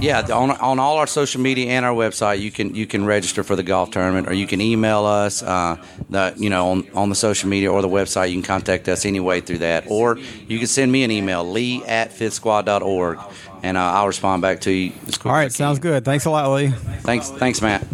Yeah, 0.00 0.20
on, 0.32 0.52
on 0.52 0.78
all 0.78 0.98
our 0.98 1.06
social 1.06 1.40
media 1.40 1.70
and 1.70 1.84
our 1.84 1.94
website, 1.94 2.40
you 2.40 2.50
can 2.50 2.74
you 2.74 2.86
can 2.86 3.04
register 3.04 3.42
for 3.42 3.56
the 3.56 3.62
golf 3.62 3.90
tournament, 3.90 4.28
or 4.28 4.32
you 4.32 4.46
can 4.46 4.60
email 4.60 5.04
us. 5.04 5.42
Uh, 5.42 5.76
the 6.08 6.34
you 6.36 6.50
know 6.50 6.70
on, 6.70 6.88
on 6.94 7.08
the 7.08 7.14
social 7.14 7.48
media 7.48 7.72
or 7.72 7.82
the 7.82 7.88
website, 7.88 8.28
you 8.28 8.34
can 8.34 8.42
contact 8.42 8.88
us 8.88 9.04
anyway 9.04 9.40
through 9.40 9.58
that, 9.58 9.84
or 9.88 10.18
you 10.46 10.58
can 10.58 10.68
send 10.68 10.92
me 10.92 11.02
an 11.02 11.10
email, 11.10 11.44
lee 11.44 11.82
at 11.84 12.10
fifthsquad.org, 12.10 13.18
and 13.62 13.76
uh, 13.76 13.80
I'll 13.80 14.06
respond 14.06 14.42
back 14.42 14.60
to 14.62 14.70
you. 14.70 14.92
All 15.24 15.32
right, 15.32 15.52
sounds 15.52 15.78
good. 15.78 16.04
Thanks 16.04 16.26
a 16.26 16.30
lot, 16.30 16.52
Lee. 16.52 16.68
Thanks, 16.68 17.30
thanks, 17.30 17.60
Matt. 17.60 17.84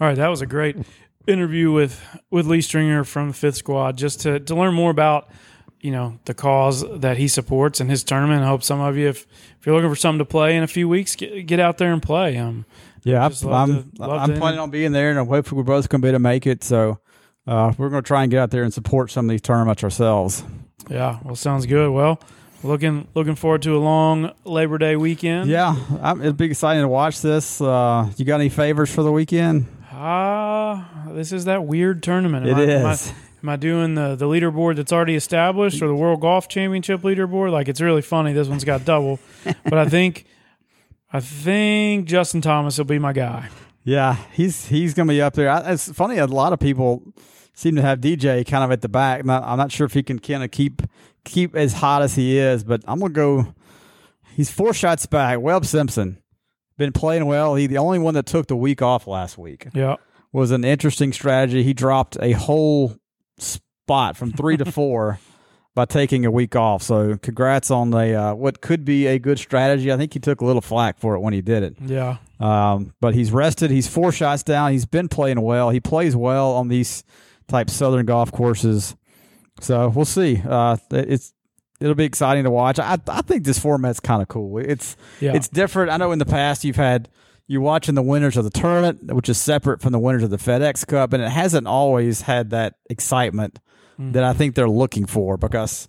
All 0.00 0.08
right, 0.08 0.16
that 0.16 0.28
was 0.28 0.40
a 0.40 0.46
great 0.46 0.76
interview 1.28 1.70
with 1.70 2.02
with 2.30 2.46
Lee 2.46 2.60
Stringer 2.60 3.04
from 3.04 3.32
Fifth 3.32 3.56
Squad, 3.56 3.96
just 3.96 4.20
to 4.22 4.40
to 4.40 4.54
learn 4.56 4.74
more 4.74 4.90
about 4.90 5.28
you 5.82 5.90
know 5.90 6.18
the 6.24 6.32
cause 6.32 6.84
that 7.00 7.18
he 7.18 7.28
supports 7.28 7.80
in 7.80 7.88
his 7.88 8.02
tournament. 8.04 8.42
I 8.42 8.46
hope 8.46 8.62
some 8.62 8.80
of 8.80 8.96
you, 8.96 9.08
if 9.08 9.26
if 9.60 9.66
you're 9.66 9.74
looking 9.74 9.90
for 9.90 9.96
something 9.96 10.20
to 10.20 10.24
play 10.24 10.56
in 10.56 10.62
a 10.62 10.68
few 10.68 10.88
weeks, 10.88 11.16
get, 11.16 11.46
get 11.46 11.60
out 11.60 11.78
there 11.78 11.92
and 11.92 12.02
play. 12.02 12.38
Um, 12.38 12.64
yeah, 13.02 13.24
I'm 13.24 13.32
to, 13.32 13.88
I'm 14.00 14.34
planning 14.36 14.60
on 14.60 14.70
being 14.70 14.92
there, 14.92 15.10
and 15.10 15.28
hopefully 15.28 15.58
we're 15.58 15.64
both 15.64 15.88
going 15.88 16.00
to 16.00 16.06
be 16.06 16.08
able 16.08 16.16
to 16.16 16.20
make 16.20 16.46
it. 16.46 16.62
So 16.62 17.00
uh, 17.46 17.72
we're 17.76 17.90
going 17.90 18.02
to 18.02 18.06
try 18.06 18.22
and 18.22 18.30
get 18.30 18.38
out 18.38 18.50
there 18.50 18.62
and 18.62 18.72
support 18.72 19.10
some 19.10 19.26
of 19.26 19.30
these 19.30 19.42
tournaments 19.42 19.82
ourselves. 19.82 20.44
Yeah, 20.88 21.18
well, 21.24 21.34
sounds 21.34 21.66
good. 21.66 21.90
Well, 21.90 22.20
looking 22.62 23.08
looking 23.14 23.34
forward 23.34 23.62
to 23.62 23.76
a 23.76 23.80
long 23.80 24.32
Labor 24.44 24.78
Day 24.78 24.94
weekend. 24.94 25.50
Yeah, 25.50 25.74
I'm, 26.00 26.20
it'll 26.20 26.32
be 26.32 26.46
exciting 26.46 26.82
to 26.82 26.88
watch 26.88 27.20
this. 27.20 27.60
Uh, 27.60 28.10
you 28.16 28.24
got 28.24 28.40
any 28.40 28.48
favors 28.48 28.92
for 28.92 29.02
the 29.02 29.12
weekend? 29.12 29.66
Ah, 29.92 31.08
uh, 31.08 31.12
this 31.12 31.32
is 31.32 31.46
that 31.46 31.64
weird 31.64 32.02
tournament. 32.02 32.46
Am 32.46 32.58
it 32.58 32.70
I, 32.70 32.92
is. 32.92 33.12
Am 33.42 33.48
I 33.48 33.56
doing 33.56 33.94
the 33.94 34.14
the 34.14 34.26
leaderboard 34.26 34.76
that's 34.76 34.92
already 34.92 35.16
established 35.16 35.82
or 35.82 35.88
the 35.88 35.94
World 35.94 36.20
Golf 36.20 36.48
Championship 36.48 37.02
leaderboard? 37.02 37.50
Like 37.50 37.68
it's 37.68 37.80
really 37.80 38.02
funny. 38.02 38.32
This 38.32 38.48
one's 38.48 38.64
got 38.64 38.84
double, 38.84 39.18
but 39.64 39.74
I 39.78 39.88
think 39.88 40.26
I 41.12 41.20
think 41.20 42.06
Justin 42.06 42.40
Thomas 42.40 42.78
will 42.78 42.84
be 42.84 42.98
my 42.98 43.12
guy. 43.12 43.48
Yeah, 43.84 44.16
he's 44.32 44.66
he's 44.66 44.94
gonna 44.94 45.12
be 45.12 45.20
up 45.20 45.34
there. 45.34 45.62
It's 45.66 45.90
funny. 45.92 46.18
A 46.18 46.26
lot 46.26 46.52
of 46.52 46.60
people 46.60 47.02
seem 47.52 47.74
to 47.76 47.82
have 47.82 48.00
DJ 48.00 48.46
kind 48.46 48.64
of 48.64 48.70
at 48.70 48.80
the 48.80 48.88
back. 48.88 49.24
Not, 49.24 49.42
I'm 49.42 49.58
not 49.58 49.72
sure 49.72 49.86
if 49.86 49.92
he 49.92 50.02
can 50.02 50.18
kind 50.18 50.44
of 50.44 50.50
keep 50.50 50.82
keep 51.24 51.56
as 51.56 51.72
hot 51.72 52.02
as 52.02 52.14
he 52.14 52.38
is, 52.38 52.62
but 52.64 52.82
I'm 52.86 53.00
gonna 53.00 53.12
go. 53.12 53.54
He's 54.34 54.50
four 54.50 54.72
shots 54.72 55.04
back. 55.06 55.40
Webb 55.40 55.66
Simpson 55.66 56.22
been 56.78 56.92
playing 56.92 57.26
well. 57.26 57.56
He 57.56 57.66
the 57.66 57.78
only 57.78 57.98
one 57.98 58.14
that 58.14 58.26
took 58.26 58.46
the 58.46 58.56
week 58.56 58.80
off 58.80 59.06
last 59.06 59.36
week. 59.36 59.66
Yeah, 59.74 59.96
was 60.32 60.52
an 60.52 60.64
interesting 60.64 61.12
strategy. 61.12 61.62
He 61.62 61.74
dropped 61.74 62.16
a 62.20 62.32
whole 62.32 62.96
spot 63.38 64.16
from 64.16 64.32
three 64.32 64.56
to 64.56 64.70
four 64.70 65.18
by 65.74 65.84
taking 65.84 66.24
a 66.24 66.30
week 66.30 66.54
off. 66.54 66.82
So 66.82 67.16
congrats 67.16 67.70
on 67.70 67.90
the 67.90 68.14
uh, 68.14 68.34
what 68.34 68.60
could 68.60 68.84
be 68.84 69.06
a 69.06 69.18
good 69.18 69.38
strategy. 69.38 69.92
I 69.92 69.96
think 69.96 70.12
he 70.12 70.20
took 70.20 70.40
a 70.40 70.44
little 70.44 70.60
flack 70.60 70.98
for 70.98 71.14
it 71.14 71.20
when 71.20 71.32
he 71.32 71.40
did 71.40 71.62
it. 71.62 71.76
Yeah. 71.80 72.18
Um, 72.40 72.94
but 73.00 73.14
he's 73.14 73.30
rested. 73.30 73.70
He's 73.70 73.88
four 73.88 74.12
shots 74.12 74.42
down. 74.42 74.72
He's 74.72 74.86
been 74.86 75.08
playing 75.08 75.40
well. 75.40 75.70
He 75.70 75.80
plays 75.80 76.16
well 76.16 76.52
on 76.52 76.68
these 76.68 77.04
type 77.48 77.70
southern 77.70 78.06
golf 78.06 78.32
courses. 78.32 78.96
So 79.60 79.88
we'll 79.88 80.04
see. 80.04 80.42
Uh, 80.46 80.76
it's 80.90 81.32
it'll 81.80 81.94
be 81.94 82.04
exciting 82.04 82.44
to 82.44 82.50
watch. 82.50 82.78
I 82.78 82.98
I 83.08 83.22
think 83.22 83.44
this 83.44 83.58
format's 83.58 84.00
kind 84.00 84.22
of 84.22 84.28
cool. 84.28 84.58
It's 84.58 84.96
yeah. 85.20 85.34
it's 85.34 85.48
different. 85.48 85.90
I 85.90 85.96
know 85.96 86.12
in 86.12 86.18
the 86.18 86.26
past 86.26 86.64
you've 86.64 86.76
had 86.76 87.08
you're 87.46 87.60
watching 87.60 87.94
the 87.94 88.02
winners 88.02 88.36
of 88.36 88.44
the 88.44 88.50
tournament, 88.50 89.12
which 89.12 89.28
is 89.28 89.38
separate 89.38 89.80
from 89.80 89.92
the 89.92 89.98
winners 89.98 90.22
of 90.22 90.30
the 90.30 90.36
FedEx 90.36 90.86
Cup, 90.86 91.12
and 91.12 91.22
it 91.22 91.30
hasn't 91.30 91.66
always 91.66 92.22
had 92.22 92.50
that 92.50 92.74
excitement 92.88 93.58
mm. 93.98 94.12
that 94.12 94.24
I 94.24 94.32
think 94.32 94.54
they're 94.54 94.68
looking 94.68 95.06
for 95.06 95.36
because 95.36 95.88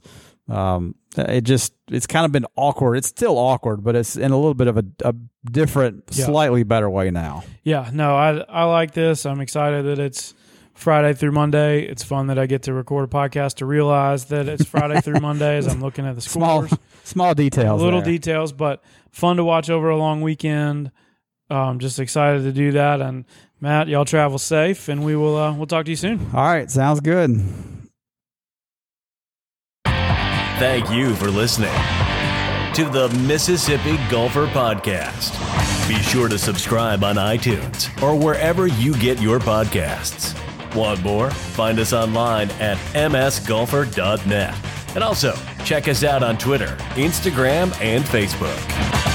um, 0.50 0.96
it 1.18 1.42
just 1.42 1.74
it's 1.90 2.08
kind 2.08 2.26
of 2.26 2.32
been 2.32 2.46
awkward. 2.56 2.98
It's 2.98 3.08
still 3.08 3.38
awkward, 3.38 3.84
but 3.84 3.96
it's 3.96 4.16
in 4.16 4.32
a 4.32 4.36
little 4.36 4.54
bit 4.54 4.68
of 4.68 4.78
a, 4.78 4.86
a 5.06 5.16
different, 5.50 6.06
yeah. 6.12 6.26
slightly 6.26 6.64
better 6.64 6.90
way 6.90 7.12
now. 7.12 7.44
Yeah, 7.64 7.90
no, 7.94 8.16
I 8.16 8.40
I 8.50 8.64
like 8.66 8.94
this. 8.94 9.26
I'm 9.26 9.40
excited 9.40 9.86
that 9.86 10.00
it's 10.00 10.34
Friday 10.74 11.14
through 11.14 11.32
Monday. 11.32 11.84
It's 11.84 12.04
fun 12.04 12.28
that 12.28 12.40
I 12.40 12.46
get 12.46 12.64
to 12.64 12.74
record 12.74 13.06
a 13.06 13.08
podcast 13.08 13.56
to 13.56 13.66
realize 13.66 14.26
that 14.26 14.50
it's 14.50 14.66
Friday 14.66 15.00
through 15.02 15.20
Monday 15.22 15.58
as 15.58 15.68
I'm 15.68 15.82
looking 15.82 16.06
at 16.06 16.16
the 16.16 16.22
scores. 16.22 16.70
Small, 16.70 16.80
small 17.04 17.34
details, 17.34 17.82
little 17.82 18.02
there. 18.02 18.12
details, 18.12 18.52
but 18.52 18.84
fun 19.12 19.38
to 19.38 19.44
watch 19.44 19.70
over 19.70 19.90
a 19.90 19.98
long 19.98 20.22
weekend. 20.22 20.92
Um, 21.54 21.78
just 21.80 22.00
excited 22.00 22.44
to 22.44 22.52
do 22.52 22.72
that. 22.72 23.00
And 23.00 23.26
Matt, 23.62 23.88
y'all 23.88 24.06
travel 24.06 24.40
safe, 24.40 24.90
and 24.90 25.06
we 25.06 25.16
will 25.16 25.38
uh, 25.38 25.54
we'll 25.56 25.68
talk 25.68 25.86
to 25.86 25.92
you 25.92 25.96
soon. 25.96 26.20
All 26.34 26.44
right, 26.44 26.70
sounds 26.70 27.00
good. 27.00 27.42
Thank 29.86 30.90
you 30.92 31.14
for 31.16 31.30
listening 31.30 31.74
to 32.74 32.86
the 32.86 33.10
Mississippi 33.28 33.98
Golfer 34.10 34.48
Podcast. 34.48 35.38
Be 35.88 35.96
sure 35.96 36.28
to 36.30 36.40
subscribe 36.40 37.04
on 37.04 37.16
iTunes 37.16 37.90
or 38.02 38.16
wherever 38.16 38.68
you 38.68 38.96
get 38.96 39.22
your 39.22 39.40
podcasts. 39.40 40.34
Want 40.76 41.04
more? 41.04 41.30
Find 41.30 41.78
us 41.80 41.94
online 41.94 42.50
at 42.52 42.78
msgolfer.net. 42.94 44.56
And 44.96 45.04
also, 45.04 45.36
check 45.66 45.88
us 45.88 46.04
out 46.04 46.24
on 46.24 46.38
Twitter, 46.38 46.78
Instagram, 46.96 47.80
and 47.82 48.04
Facebook. 48.04 49.13